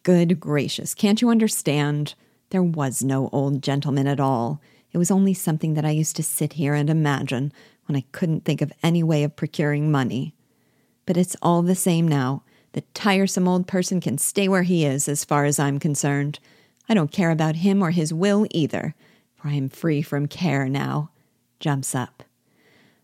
Good 0.03 0.39
gracious, 0.39 0.95
can't 0.95 1.21
you 1.21 1.29
understand? 1.29 2.15
There 2.49 2.63
was 2.63 3.03
no 3.03 3.29
old 3.32 3.62
gentleman 3.62 4.08
at 4.08 4.19
all. 4.19 4.60
It 4.91 4.97
was 4.97 5.12
only 5.12 5.34
something 5.34 5.75
that 5.75 5.86
I 5.86 5.91
used 5.91 6.15
to 6.15 6.23
sit 6.23 6.54
here 6.54 6.73
and 6.73 6.89
imagine 6.89 7.54
when 7.86 7.95
I 7.95 8.06
couldn't 8.12 8.45
think 8.45 8.62
of 8.62 8.73
any 8.84 9.04
way 9.04 9.23
of 9.23 9.36
procuring 9.36 9.91
money. 9.91 10.34
But 11.06 11.17
it's 11.17 11.36
all 11.41 11.62
the 11.62 11.75
same 11.75 12.08
now. 12.08 12.43
The 12.73 12.82
tiresome 12.93 13.47
old 13.47 13.67
person 13.67 13.99
can 13.99 14.17
stay 14.17 14.47
where 14.47 14.63
he 14.63 14.86
is, 14.86 15.08
as 15.08 15.25
far 15.25 15.45
as 15.45 15.60
I'm 15.60 15.80
concerned. 15.80 16.39
I 16.88 16.93
don't 16.93 17.12
care 17.12 17.32
about 17.32 17.58
him 17.58 17.82
or 17.82 17.91
his 17.91 18.13
will 18.13 18.47
either, 18.52 18.95
for 19.36 19.47
I 19.47 19.54
am 19.54 19.69
free 19.69 20.02
from 20.02 20.28
care 20.28 20.69
now. 20.69 21.12
Jumps 21.60 21.95
up. 21.95 22.23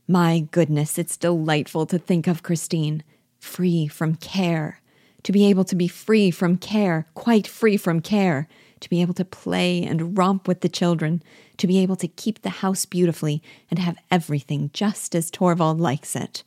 My 0.07 0.47
goodness, 0.51 0.99
it's 0.99 1.17
delightful 1.17 1.87
to 1.87 1.97
think 1.97 2.27
of 2.27 2.43
Christine 2.43 3.03
free 3.39 3.87
from 3.87 4.15
care. 4.15 4.81
To 5.23 5.31
be 5.31 5.45
able 5.45 5.63
to 5.65 5.75
be 5.75 5.87
free 5.87 6.29
from 6.29 6.57
care, 6.57 7.07
quite 7.15 7.47
free 7.47 7.77
from 7.77 8.01
care. 8.01 8.47
To 8.81 8.89
be 8.89 9.01
able 9.01 9.15
to 9.15 9.25
play 9.25 9.83
and 9.83 10.17
romp 10.17 10.47
with 10.47 10.61
the 10.61 10.69
children. 10.69 11.23
To 11.57 11.67
be 11.67 11.79
able 11.79 11.95
to 11.97 12.07
keep 12.07 12.41
the 12.41 12.49
house 12.49 12.85
beautifully 12.85 13.41
and 13.69 13.79
have 13.79 13.97
everything 14.11 14.69
just 14.73 15.15
as 15.15 15.31
Torvald 15.31 15.79
likes 15.79 16.15
it. 16.15 16.43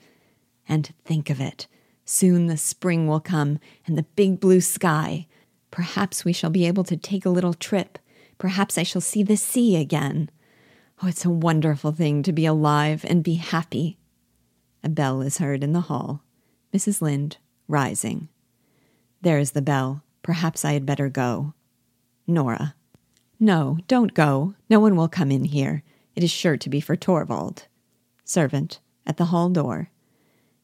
And 0.68 0.92
think 1.04 1.30
of 1.30 1.40
it. 1.40 1.66
Soon 2.04 2.46
the 2.46 2.56
spring 2.56 3.06
will 3.06 3.20
come 3.20 3.58
and 3.86 3.96
the 3.96 4.02
big 4.02 4.40
blue 4.40 4.60
sky. 4.60 5.26
Perhaps 5.70 6.24
we 6.24 6.32
shall 6.32 6.50
be 6.50 6.66
able 6.66 6.84
to 6.84 6.96
take 6.96 7.26
a 7.26 7.30
little 7.30 7.54
trip. 7.54 7.98
Perhaps 8.38 8.78
I 8.78 8.82
shall 8.82 9.00
see 9.00 9.22
the 9.22 9.36
sea 9.36 9.76
again. 9.76 10.30
Oh, 11.02 11.08
it's 11.08 11.24
a 11.24 11.30
wonderful 11.30 11.92
thing 11.92 12.22
to 12.22 12.32
be 12.32 12.46
alive 12.46 13.04
and 13.08 13.22
be 13.22 13.34
happy. 13.34 13.98
A 14.82 14.88
bell 14.88 15.20
is 15.22 15.38
heard 15.38 15.62
in 15.62 15.72
the 15.72 15.82
hall. 15.82 16.22
Mrs. 16.72 17.00
Linde, 17.00 17.36
rising. 17.66 18.28
There 19.20 19.38
is 19.38 19.52
the 19.52 19.62
bell. 19.62 20.02
Perhaps 20.22 20.64
I 20.64 20.72
had 20.72 20.86
better 20.86 21.08
go. 21.08 21.54
Nora. 22.26 22.74
No, 23.40 23.78
don't 23.86 24.14
go. 24.14 24.54
No 24.68 24.80
one 24.80 24.96
will 24.96 25.08
come 25.08 25.30
in 25.30 25.44
here. 25.44 25.82
It 26.16 26.24
is 26.24 26.30
sure 26.30 26.56
to 26.56 26.68
be 26.68 26.80
for 26.80 26.96
Torvald. 26.96 27.66
Servant, 28.24 28.80
at 29.06 29.16
the 29.16 29.26
hall 29.26 29.48
door. 29.48 29.90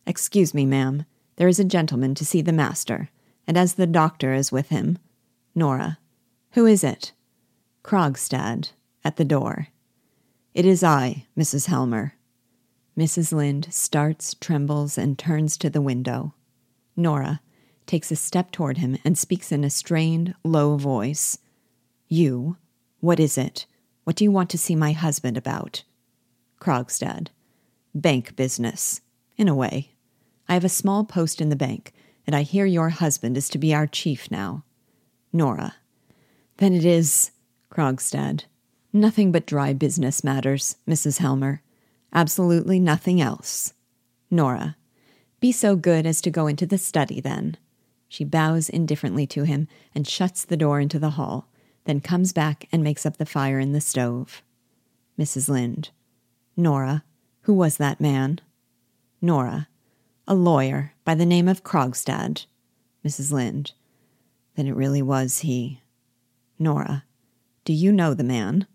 Excuse 0.06 0.52
me, 0.52 0.66
ma'am. 0.66 1.04
There 1.36 1.48
is 1.48 1.60
a 1.60 1.64
gentleman 1.64 2.14
to 2.16 2.24
see 2.24 2.42
the 2.42 2.52
master, 2.52 3.10
and 3.46 3.56
as 3.56 3.74
the 3.74 3.86
doctor 3.86 4.34
is 4.34 4.50
with 4.50 4.68
him. 4.70 4.98
Nora. 5.54 5.98
Who 6.52 6.66
is 6.66 6.82
it? 6.82 7.12
Krogstad, 7.82 8.70
at 9.04 9.16
the 9.16 9.24
door. 9.24 9.68
It 10.52 10.66
is 10.66 10.82
I, 10.82 11.26
Mrs. 11.36 11.66
Helmer. 11.66 12.14
Mrs. 12.96 13.32
Linde 13.32 13.72
starts, 13.72 14.34
trembles, 14.34 14.98
and 14.98 15.18
turns 15.18 15.56
to 15.58 15.70
the 15.70 15.80
window. 15.80 16.34
Nora 16.96 17.40
takes 17.86 18.10
a 18.10 18.16
step 18.16 18.50
toward 18.50 18.78
him 18.78 18.98
and 19.04 19.18
speaks 19.18 19.50
in 19.52 19.64
a 19.64 19.70
strained, 19.70 20.34
low 20.44 20.76
voice. 20.76 21.38
You? 22.08 22.56
What 23.04 23.20
is 23.20 23.36
it? 23.36 23.66
What 24.04 24.16
do 24.16 24.24
you 24.24 24.30
want 24.30 24.48
to 24.48 24.56
see 24.56 24.74
my 24.74 24.92
husband 24.92 25.36
about? 25.36 25.84
Krogstad. 26.58 27.28
Bank 27.94 28.34
business. 28.34 29.02
In 29.36 29.46
a 29.46 29.54
way. 29.54 29.90
I 30.48 30.54
have 30.54 30.64
a 30.64 30.70
small 30.70 31.04
post 31.04 31.42
in 31.42 31.50
the 31.50 31.54
bank. 31.54 31.92
and 32.26 32.34
I 32.34 32.40
hear 32.40 32.64
your 32.64 32.88
husband 32.88 33.36
is 33.36 33.50
to 33.50 33.58
be 33.58 33.74
our 33.74 33.86
chief 33.86 34.30
now. 34.30 34.64
Nora. 35.34 35.74
Then 36.56 36.72
it 36.72 36.86
is 36.86 37.32
Krogstad. 37.70 38.44
Nothing 38.90 39.30
but 39.30 39.44
dry 39.44 39.74
business 39.74 40.24
matters, 40.24 40.76
Mrs. 40.88 41.18
Helmer. 41.18 41.60
Absolutely 42.10 42.80
nothing 42.80 43.20
else. 43.20 43.74
Nora. 44.30 44.78
Be 45.40 45.52
so 45.52 45.76
good 45.76 46.06
as 46.06 46.22
to 46.22 46.30
go 46.30 46.46
into 46.46 46.64
the 46.64 46.78
study, 46.78 47.20
then. 47.20 47.58
She 48.08 48.24
bows 48.24 48.70
indifferently 48.70 49.26
to 49.26 49.42
him 49.42 49.68
and 49.94 50.08
shuts 50.08 50.42
the 50.42 50.56
door 50.56 50.80
into 50.80 50.98
the 50.98 51.10
hall, 51.10 51.50
then 51.84 52.00
comes 52.00 52.32
back 52.32 52.66
and 52.72 52.82
makes 52.82 53.04
up 53.04 53.16
the 53.16 53.26
fire 53.26 53.58
in 53.58 53.72
the 53.72 53.80
stove. 53.80 54.42
Mrs. 55.18 55.48
Linde. 55.48 55.90
Nora. 56.56 57.04
Who 57.42 57.54
was 57.54 57.76
that 57.76 58.00
man? 58.00 58.40
Nora. 59.20 59.68
A 60.26 60.34
lawyer 60.34 60.94
by 61.04 61.14
the 61.14 61.26
name 61.26 61.48
of 61.48 61.62
Krogstad. 61.62 62.46
Mrs. 63.04 63.32
Linde. 63.32 63.72
Then 64.56 64.66
it 64.66 64.76
really 64.76 65.02
was 65.02 65.40
he. 65.40 65.80
Nora. 66.58 67.04
Do 67.64 67.72
you 67.72 67.92
know 67.92 68.14
the 68.14 68.24
man? 68.24 68.66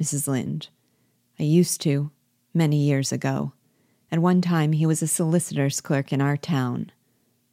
Mrs. 0.00 0.26
Linde. 0.26 0.68
I 1.38 1.44
used 1.44 1.80
to, 1.82 2.10
many 2.52 2.76
years 2.76 3.12
ago. 3.12 3.52
At 4.12 4.18
one 4.18 4.40
time 4.42 4.72
he 4.72 4.86
was 4.86 5.02
a 5.02 5.06
solicitor's 5.06 5.80
clerk 5.80 6.12
in 6.12 6.20
our 6.20 6.36
town. 6.36 6.92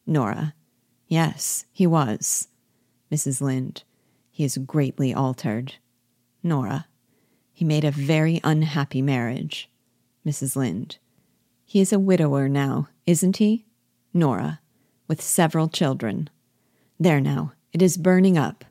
Nora. 0.06 0.54
Yes, 1.08 1.66
he 1.72 1.88
was. 1.88 2.50
Mrs. 3.12 3.42
Linde. 3.42 3.84
He 4.38 4.44
is 4.44 4.58
greatly 4.60 5.14
altered. 5.14 5.76
Nora. 6.44 6.86
He 7.52 7.66
made 7.66 7.84
a 7.84 7.92
very 7.92 8.40
unhappy 8.44 9.02
marriage. 9.02 9.68
Mrs. 10.24 10.56
Linde. 10.56 11.00
He 11.66 11.82
is 11.82 11.92
a 11.92 11.98
widower 12.00 12.48
now, 12.48 12.90
isn't 13.08 13.38
he? 13.38 13.66
Nora. 14.14 14.60
With 15.08 15.22
several 15.22 15.68
children. 15.68 16.30
There 17.00 17.20
now, 17.20 17.54
it 17.74 17.82
is 17.82 17.98
burning 17.98 18.38
up 18.38 18.64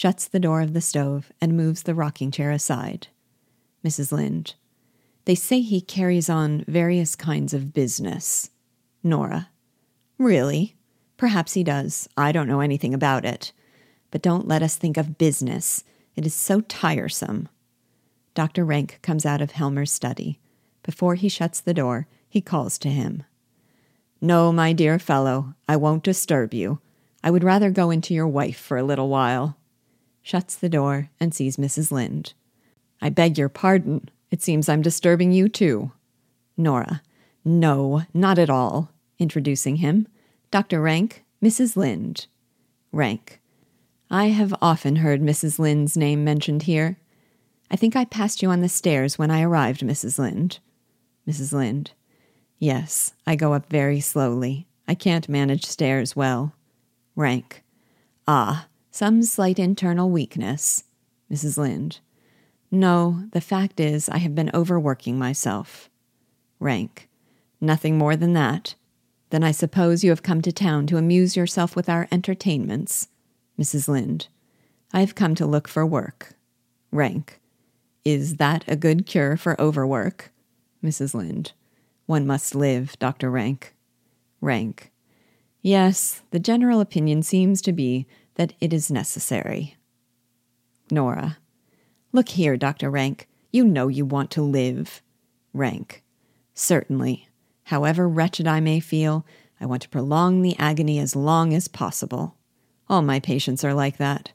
shuts 0.00 0.26
the 0.28 0.40
door 0.40 0.62
of 0.62 0.72
the 0.72 0.80
stove, 0.80 1.30
and 1.42 1.54
moves 1.54 1.82
the 1.82 1.94
rocking 1.94 2.30
chair 2.30 2.50
aside. 2.50 3.08
Mrs. 3.84 4.12
Linde. 4.12 4.54
They 5.26 5.34
say 5.34 5.60
he 5.60 5.82
carries 5.82 6.30
on 6.30 6.64
various 6.66 7.14
kinds 7.14 7.52
of 7.52 7.74
business. 7.74 8.48
Nora. 9.02 9.50
Really? 10.16 10.74
Perhaps 11.18 11.52
he 11.52 11.62
does. 11.62 12.08
I 12.16 12.32
don't 12.32 12.48
know 12.48 12.60
anything 12.60 12.94
about 12.94 13.26
it. 13.26 13.52
But 14.10 14.22
don't 14.22 14.48
let 14.48 14.62
us 14.62 14.76
think 14.76 14.96
of 14.96 15.18
business. 15.18 15.84
It 16.16 16.26
is 16.26 16.34
so 16.34 16.60
tiresome. 16.62 17.48
Dr. 18.34 18.64
Rank 18.64 18.98
comes 19.02 19.26
out 19.26 19.40
of 19.40 19.52
Helmer's 19.52 19.92
study. 19.92 20.38
Before 20.82 21.14
he 21.14 21.28
shuts 21.28 21.60
the 21.60 21.74
door, 21.74 22.06
he 22.28 22.40
calls 22.40 22.78
to 22.78 22.88
him. 22.88 23.24
No, 24.20 24.52
my 24.52 24.72
dear 24.72 24.98
fellow, 24.98 25.54
I 25.68 25.76
won't 25.76 26.04
disturb 26.04 26.54
you. 26.54 26.80
I 27.22 27.30
would 27.30 27.44
rather 27.44 27.70
go 27.70 27.90
into 27.90 28.14
your 28.14 28.28
wife 28.28 28.58
for 28.58 28.76
a 28.76 28.82
little 28.82 29.08
while 29.08 29.56
shuts 30.22 30.54
the 30.54 30.68
door, 30.68 31.10
and 31.18 31.34
sees 31.34 31.56
Mrs. 31.56 31.90
Linde. 31.90 32.34
I 33.00 33.08
beg 33.08 33.38
your 33.38 33.48
pardon. 33.48 34.08
It 34.30 34.42
seems 34.42 34.68
I'm 34.68 34.82
disturbing 34.82 35.32
you 35.32 35.48
too. 35.48 35.92
Nora. 36.56 37.02
No, 37.44 38.02
not 38.12 38.38
at 38.38 38.50
all. 38.50 38.92
Introducing 39.18 39.76
him. 39.76 40.06
Dr. 40.50 40.80
Rank, 40.80 41.24
Mrs. 41.42 41.76
Linde. 41.76 42.26
Rank. 42.92 43.39
I 44.10 44.26
have 44.30 44.52
often 44.60 44.96
heard 44.96 45.22
Mrs. 45.22 45.60
Linde's 45.60 45.96
name 45.96 46.24
mentioned 46.24 46.64
here. 46.64 46.98
I 47.70 47.76
think 47.76 47.94
I 47.94 48.04
passed 48.04 48.42
you 48.42 48.50
on 48.50 48.60
the 48.60 48.68
stairs 48.68 49.16
when 49.16 49.30
I 49.30 49.42
arrived, 49.42 49.82
Mrs. 49.82 50.18
Linde. 50.18 50.58
Mrs. 51.28 51.52
Linde. 51.52 51.92
Yes, 52.58 53.14
I 53.24 53.36
go 53.36 53.52
up 53.52 53.70
very 53.70 54.00
slowly. 54.00 54.66
I 54.88 54.96
can't 54.96 55.28
manage 55.28 55.64
stairs 55.64 56.16
well. 56.16 56.54
Rank. 57.14 57.62
Ah, 58.26 58.66
some 58.90 59.22
slight 59.22 59.60
internal 59.60 60.10
weakness. 60.10 60.84
Mrs. 61.30 61.56
Linde. 61.56 62.00
No, 62.72 63.24
the 63.30 63.40
fact 63.40 63.78
is, 63.78 64.08
I 64.08 64.18
have 64.18 64.34
been 64.34 64.50
overworking 64.52 65.20
myself. 65.20 65.88
Rank. 66.58 67.08
Nothing 67.60 67.96
more 67.96 68.16
than 68.16 68.32
that. 68.32 68.74
Then 69.30 69.44
I 69.44 69.52
suppose 69.52 70.02
you 70.02 70.10
have 70.10 70.24
come 70.24 70.42
to 70.42 70.50
town 70.50 70.88
to 70.88 70.96
amuse 70.96 71.36
yourself 71.36 71.76
with 71.76 71.88
our 71.88 72.08
entertainments. 72.10 73.06
Mrs. 73.60 73.88
Linde. 73.88 74.28
I 74.92 75.00
have 75.00 75.14
come 75.14 75.34
to 75.34 75.46
look 75.46 75.68
for 75.68 75.84
work. 75.84 76.34
Rank. 76.90 77.40
Is 78.04 78.36
that 78.36 78.64
a 78.66 78.74
good 78.74 79.04
cure 79.06 79.36
for 79.36 79.60
overwork? 79.60 80.32
Mrs. 80.82 81.14
Linde. 81.14 81.52
One 82.06 82.26
must 82.26 82.54
live, 82.54 82.98
Dr. 82.98 83.30
Rank. 83.30 83.74
Rank. 84.40 84.90
Yes, 85.60 86.22
the 86.30 86.38
general 86.38 86.80
opinion 86.80 87.22
seems 87.22 87.60
to 87.62 87.72
be 87.72 88.06
that 88.36 88.54
it 88.60 88.72
is 88.72 88.90
necessary. 88.90 89.76
Nora. 90.90 91.36
Look 92.12 92.30
here, 92.30 92.56
Dr. 92.56 92.90
Rank. 92.90 93.28
You 93.52 93.64
know 93.64 93.88
you 93.88 94.06
want 94.06 94.30
to 94.32 94.42
live. 94.42 95.02
Rank. 95.52 96.02
Certainly. 96.54 97.28
However 97.64 98.08
wretched 98.08 98.46
I 98.46 98.60
may 98.60 98.80
feel, 98.80 99.26
I 99.60 99.66
want 99.66 99.82
to 99.82 99.88
prolong 99.90 100.40
the 100.40 100.56
agony 100.58 100.98
as 100.98 101.14
long 101.14 101.52
as 101.52 101.68
possible. 101.68 102.36
All 102.90 103.02
my 103.02 103.20
patients 103.20 103.62
are 103.62 103.72
like 103.72 103.98
that. 103.98 104.32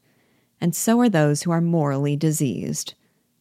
And 0.62 0.74
so 0.74 0.98
are 1.02 1.10
those 1.10 1.44
who 1.44 1.52
are 1.52 1.60
morally 1.60 2.16
diseased. 2.16 2.94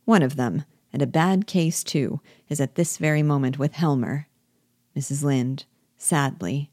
One 0.04 0.24
of 0.24 0.34
them, 0.34 0.64
and 0.92 1.00
a 1.00 1.06
bad 1.06 1.46
case 1.46 1.84
too, 1.84 2.20
is 2.48 2.60
at 2.60 2.74
this 2.74 2.96
very 2.96 3.22
moment 3.22 3.56
with 3.56 3.74
Helmer. 3.74 4.26
Mrs. 4.96 5.22
Linde, 5.22 5.66
sadly. 5.96 6.72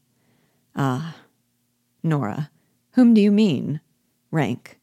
Ah. 0.74 1.14
Nora. 2.02 2.50
Whom 2.94 3.14
do 3.14 3.20
you 3.20 3.30
mean? 3.30 3.80
Rank. 4.32 4.80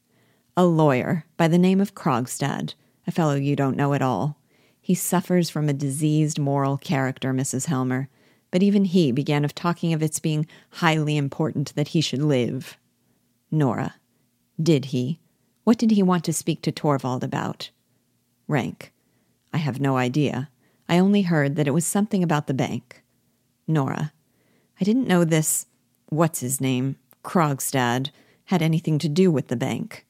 A 0.56 0.66
lawyer 0.66 1.26
by 1.36 1.50
the 1.50 1.58
name 1.58 1.82
of 1.82 1.94
Krogstad, 1.94 2.76
a 3.06 3.12
fellow 3.12 3.36
you 3.36 3.58
don't 3.58 3.76
know 3.76 3.94
at 3.94 4.02
all. 4.02 4.38
He 4.82 4.96
suffers 4.96 5.50
from 5.50 5.68
a 5.68 5.74
diseased 5.74 6.40
moral 6.40 6.78
character, 6.78 7.34
Mrs. 7.34 7.66
Helmer, 7.66 8.08
but 8.52 8.64
even 8.64 8.86
he 8.86 9.12
began 9.12 9.44
of 9.44 9.54
talking 9.54 9.92
of 9.92 10.02
its 10.02 10.20
being 10.20 10.48
highly 10.76 11.18
important 11.18 11.76
that 11.76 11.90
he 11.90 12.00
should 12.00 12.22
live. 12.22 12.78
Nora. 13.52 13.96
Did 14.62 14.86
he? 14.86 15.20
What 15.64 15.78
did 15.78 15.92
he 15.92 16.04
want 16.04 16.24
to 16.26 16.34
speak 16.34 16.62
to 16.64 16.72
Torvald 16.72 17.24
about? 17.24 17.70
Rank. 18.48 18.92
I 19.54 19.58
have 19.58 19.80
no 19.80 19.98
idea. 19.98 20.50
I 20.88 21.00
only 21.00 21.24
heard 21.24 21.56
that 21.56 21.68
it 21.68 21.74
was 21.74 21.86
something 21.86 22.24
about 22.24 22.48
the 22.48 22.54
bank. 22.54 23.04
Nora. 23.68 24.12
I 24.82 24.84
didn't 24.84 25.08
know 25.08 25.24
this. 25.24 25.68
What's 26.10 26.40
his 26.40 26.60
name? 26.60 26.98
Krogstad 27.24 28.10
had 28.46 28.62
anything 28.62 28.98
to 29.00 29.10
do 29.10 29.30
with 29.30 29.48
the 29.48 29.56
bank. 29.56 30.06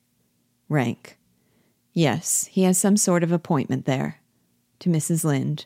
Rank. 0.70 1.18
Yes, 1.94 2.46
he 2.46 2.64
has 2.64 2.78
some 2.78 2.96
sort 2.96 3.24
of 3.24 3.32
appointment 3.32 3.86
there. 3.86 4.22
To 4.80 4.90
Mrs. 4.90 5.26
Linde. 5.26 5.66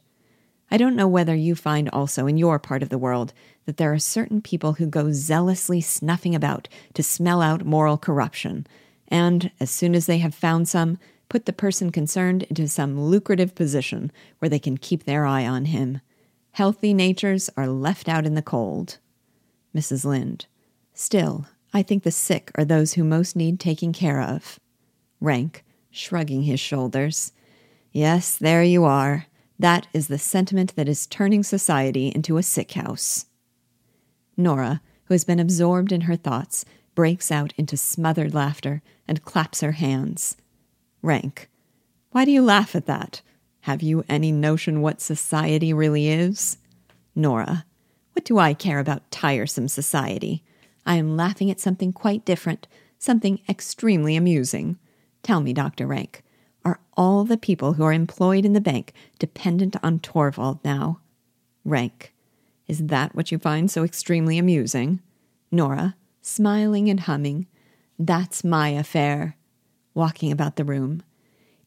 I 0.72 0.78
don't 0.78 0.96
know 0.96 1.08
whether 1.08 1.36
you 1.36 1.54
find 1.54 1.88
also 1.90 2.26
in 2.26 2.38
your 2.38 2.58
part 2.58 2.82
of 2.82 2.90
the 2.90 2.98
world 2.98 3.34
that 3.66 3.78
there 3.78 3.94
are 3.94 4.00
certain 4.00 4.42
people 4.42 4.74
who 4.74 4.86
go 4.86 5.12
zealously 5.12 5.82
snuffing 5.82 6.36
about 6.36 6.68
to 6.94 7.04
smell 7.04 7.42
out 7.42 7.66
moral 7.66 7.98
corruption, 7.98 8.68
and, 9.08 9.52
as 9.60 9.70
soon 9.70 9.96
as 9.96 10.06
they 10.06 10.18
have 10.18 10.36
found 10.36 10.68
some, 10.68 10.98
put 11.30 11.46
the 11.46 11.54
person 11.54 11.92
concerned 11.92 12.44
into 12.44 12.68
some 12.68 13.00
lucrative 13.00 13.56
position 13.56 14.12
where 14.40 14.50
they 14.50 14.60
can 14.60 14.78
keep 14.78 15.04
their 15.04 15.26
eye 15.26 15.46
on 15.46 15.66
him. 15.66 16.02
Healthy 16.52 16.94
natures 16.94 17.50
are 17.58 17.68
left 17.68 18.08
out 18.08 18.26
in 18.26 18.36
the 18.36 18.42
cold. 18.42 19.00
Mrs. 19.76 20.06
Linde. 20.06 20.46
Still, 20.94 21.48
I 21.74 21.82
think 21.82 22.04
the 22.04 22.12
sick 22.12 22.52
are 22.56 22.66
those 22.66 22.94
who 22.94 23.04
most 23.04 23.36
need 23.36 23.60
taking 23.60 23.94
care 23.94 24.22
of. 24.22 24.60
Rank, 25.20 25.64
shrugging 25.90 26.44
his 26.44 26.60
shoulders. 26.60 27.32
Yes, 27.92 28.38
there 28.38 28.64
you 28.64 28.84
are. 28.84 29.26
That 29.58 29.88
is 29.94 30.08
the 30.08 30.20
sentiment 30.20 30.76
that 30.76 30.90
is 30.90 31.08
turning 31.08 31.42
society 31.42 32.12
into 32.14 32.38
a 32.38 32.44
sick 32.44 32.74
house. 32.74 33.26
Nora, 34.36 34.82
who 35.06 35.14
has 35.14 35.24
been 35.24 35.40
absorbed 35.40 35.92
in 35.92 36.02
her 36.02 36.16
thoughts, 36.16 36.66
breaks 36.96 37.32
out 37.32 37.54
into 37.58 37.78
smothered 37.78 38.34
laughter 38.34 38.82
and 39.08 39.24
claps 39.24 39.62
her 39.62 39.74
hands. 39.74 40.38
Rank, 41.02 41.50
why 42.12 42.26
do 42.26 42.32
you 42.32 42.42
laugh 42.42 42.76
at 42.76 42.86
that? 42.86 43.22
Have 43.62 43.82
you 43.82 44.04
any 44.08 44.32
notion 44.32 44.82
what 44.82 45.02
society 45.02 45.74
really 45.74 46.10
is? 46.10 46.58
Nora, 47.16 47.66
what 48.14 48.26
do 48.26 48.38
I 48.38 48.54
care 48.54 48.80
about 48.80 49.10
tiresome 49.12 49.68
society? 49.68 50.44
I 50.86 50.96
am 50.96 51.16
laughing 51.16 51.50
at 51.50 51.60
something 51.60 51.94
quite 51.94 52.26
different, 52.26 52.68
something 53.00 53.40
extremely 53.50 54.16
amusing. 54.16 54.78
Tell 55.24 55.42
me, 55.42 55.54
Dr. 55.54 55.88
Rank, 55.88 56.24
are 56.66 56.80
all 56.96 57.24
the 57.24 57.38
people 57.38 57.74
who 57.74 57.84
are 57.84 57.94
employed 57.94 58.46
in 58.46 58.54
the 58.54 58.62
bank 58.62 58.94
dependent 59.20 59.76
on 59.82 60.00
Torvald 60.00 60.60
now? 60.64 61.00
Rank, 61.66 62.13
is 62.68 62.88
that 62.88 63.16
what 63.16 63.32
you 63.32 63.38
find 63.38 63.70
so 63.70 63.84
extremely 63.84 64.38
amusing? 64.38 65.02
Nora, 65.52 65.96
smiling 66.22 66.90
and 66.90 67.02
humming, 67.02 67.48
that's 68.00 68.44
my 68.44 68.70
affair. 68.70 69.38
Walking 69.94 70.32
about 70.32 70.56
the 70.56 70.64
room. 70.64 71.04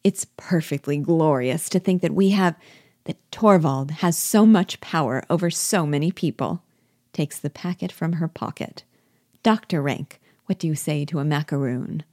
It's 0.03 0.27
perfectly 0.37 0.97
glorious 0.97 1.69
to 1.69 1.79
think 1.79 2.01
that 2.01 2.13
we 2.13 2.31
have, 2.31 2.55
that 3.05 3.31
Torvald 3.31 3.91
has 3.91 4.17
so 4.17 4.45
much 4.45 4.81
power 4.81 5.23
over 5.29 5.49
so 5.49 5.85
many 5.85 6.11
people. 6.11 6.63
Takes 7.13 7.39
the 7.39 7.49
packet 7.49 7.91
from 7.91 8.13
her 8.13 8.27
pocket. 8.27 8.83
Dr. 9.43 9.81
Rank, 9.81 10.19
what 10.45 10.59
do 10.59 10.67
you 10.67 10.75
say 10.75 11.05
to 11.05 11.19
a 11.19 11.25
macaroon? 11.25 12.03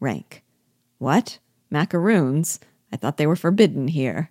Rank. 0.00 0.42
What? 0.98 1.38
Macaroons? 1.70 2.58
I 2.92 2.96
thought 2.96 3.16
they 3.16 3.26
were 3.26 3.36
forbidden 3.36 3.88
here. 3.88 4.30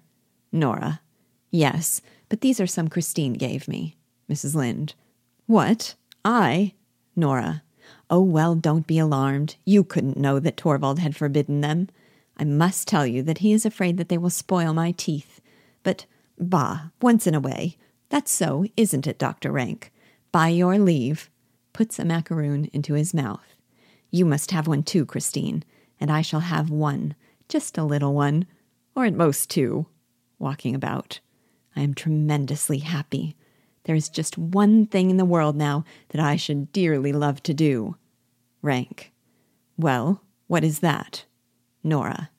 Nora. 0.52 1.02
Yes, 1.50 2.02
but 2.32 2.40
these 2.40 2.62
are 2.62 2.66
some 2.66 2.88
Christine 2.88 3.34
gave 3.34 3.68
me. 3.68 3.98
Mrs. 4.30 4.56
Linde. 4.56 4.94
What? 5.48 5.96
I? 6.24 6.76
Nora. 7.14 7.62
Oh, 8.10 8.22
well, 8.22 8.56
don't 8.56 8.88
be 8.88 9.00
alarmed. 9.00 9.58
You 9.66 9.84
couldn't 9.84 10.16
know 10.16 10.40
that 10.40 10.56
Torvald 10.56 11.00
had 11.00 11.14
forbidden 11.14 11.60
them. 11.60 11.90
I 12.38 12.46
must 12.46 12.88
tell 12.88 13.06
you 13.06 13.22
that 13.24 13.40
he 13.40 13.52
is 13.52 13.66
afraid 13.66 13.98
that 13.98 14.08
they 14.08 14.18
will 14.18 14.30
spoil 14.30 14.74
my 14.74 14.94
teeth. 14.94 15.42
But, 15.84 16.06
bah, 16.40 16.92
once 17.02 17.28
in 17.28 17.36
a 17.36 17.42
way. 17.42 17.76
That's 18.08 18.32
so, 18.32 18.64
isn't 18.78 19.08
it, 19.08 19.20
Dr. 19.20 19.52
Rank? 19.52 19.92
By 20.32 20.48
your 20.48 20.80
leave. 20.80 21.30
Puts 21.74 22.00
a 22.00 22.06
macaroon 22.06 22.70
into 22.72 22.94
his 22.94 23.14
mouth. 23.14 23.58
You 24.10 24.24
must 24.24 24.52
have 24.52 24.68
one 24.68 24.84
too, 24.84 25.06
Christine, 25.06 25.66
and 26.00 26.10
I 26.10 26.22
shall 26.22 26.40
have 26.40 26.70
one, 26.70 27.14
just 27.50 27.78
a 27.78 27.84
little 27.84 28.14
one, 28.14 28.46
or 28.96 29.04
at 29.04 29.16
most 29.16 29.50
two. 29.50 29.88
Walking 30.40 30.74
about. 30.76 31.20
I 31.76 31.82
am 31.82 31.94
tremendously 31.94 32.80
happy. 32.80 33.36
There 33.84 33.96
is 33.96 34.10
just 34.10 34.38
one 34.38 34.86
thing 34.86 35.10
in 35.10 35.18
the 35.18 35.26
world 35.26 35.56
now 35.56 35.84
that 36.10 36.22
I 36.22 36.36
should 36.36 36.72
dearly 36.72 37.12
love 37.12 37.42
to 37.44 37.54
do. 37.54 37.96
Rank. 38.62 39.12
Well, 39.78 40.22
what 40.48 40.64
is 40.64 40.80
that? 40.80 41.26
Nora. 41.84 42.30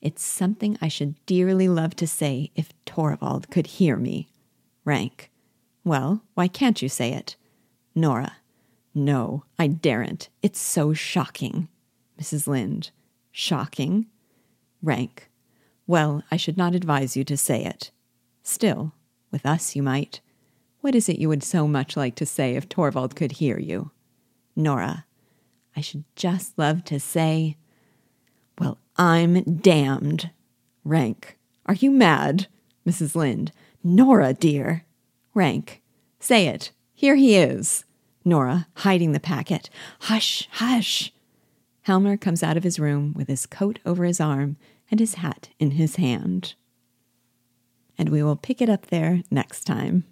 It's 0.00 0.22
something 0.22 0.76
I 0.82 0.88
should 0.88 1.14
dearly 1.26 1.68
love 1.68 1.94
to 1.96 2.06
say 2.06 2.50
if 2.54 2.72
Torvald 2.84 3.50
could 3.50 3.66
hear 3.68 3.96
me. 3.96 4.28
Rank. 4.84 5.30
Well, 5.84 6.22
why 6.34 6.48
can't 6.48 6.82
you 6.82 6.88
say 6.88 7.12
it? 7.12 7.36
Nora. 7.94 8.36
No, 8.94 9.44
I 9.58 9.68
daren't. 9.68 10.28
It's 10.42 10.60
so 10.60 10.92
shocking. 10.92 11.68
Mrs. 12.20 12.46
Linde. 12.46 12.90
Shocking? 13.30 14.06
Rank. 14.82 15.30
Well, 15.86 16.22
I 16.30 16.36
should 16.36 16.58
not 16.58 16.74
advise 16.74 17.16
you 17.16 17.24
to 17.24 17.36
say 17.36 17.64
it. 17.64 17.90
Still, 18.42 18.92
with 19.30 19.46
us 19.46 19.76
you 19.76 19.82
might. 19.82 20.20
What 20.80 20.94
is 20.94 21.08
it 21.08 21.18
you 21.18 21.28
would 21.28 21.44
so 21.44 21.68
much 21.68 21.96
like 21.96 22.14
to 22.16 22.26
say 22.26 22.56
if 22.56 22.68
Torvald 22.68 23.14
could 23.14 23.32
hear 23.32 23.58
you? 23.58 23.90
Nora. 24.56 25.06
I 25.76 25.80
should 25.80 26.04
just 26.16 26.58
love 26.58 26.84
to 26.84 27.00
say, 27.00 27.56
Well, 28.58 28.78
I'm 28.96 29.42
damned. 29.42 30.30
Rank. 30.84 31.38
Are 31.66 31.74
you 31.74 31.90
mad? 31.90 32.48
Mrs. 32.86 33.14
Linde. 33.14 33.52
Nora, 33.84 34.34
dear. 34.34 34.84
Rank. 35.34 35.80
Say 36.18 36.46
it. 36.46 36.72
Here 36.92 37.14
he 37.14 37.36
is. 37.36 37.84
Nora, 38.24 38.66
hiding 38.78 39.12
the 39.12 39.20
packet. 39.20 39.70
Hush, 40.00 40.48
hush. 40.52 41.12
Helmer 41.82 42.16
comes 42.16 42.42
out 42.42 42.56
of 42.56 42.62
his 42.62 42.78
room 42.78 43.12
with 43.16 43.28
his 43.28 43.46
coat 43.46 43.78
over 43.84 44.04
his 44.04 44.20
arm 44.20 44.56
and 44.90 45.00
his 45.00 45.14
hat 45.14 45.48
in 45.58 45.72
his 45.72 45.96
hand. 45.96 46.54
And 48.02 48.10
we 48.10 48.20
will 48.20 48.34
pick 48.34 48.60
it 48.60 48.68
up 48.68 48.88
there 48.88 49.22
next 49.30 49.62
time. 49.62 50.02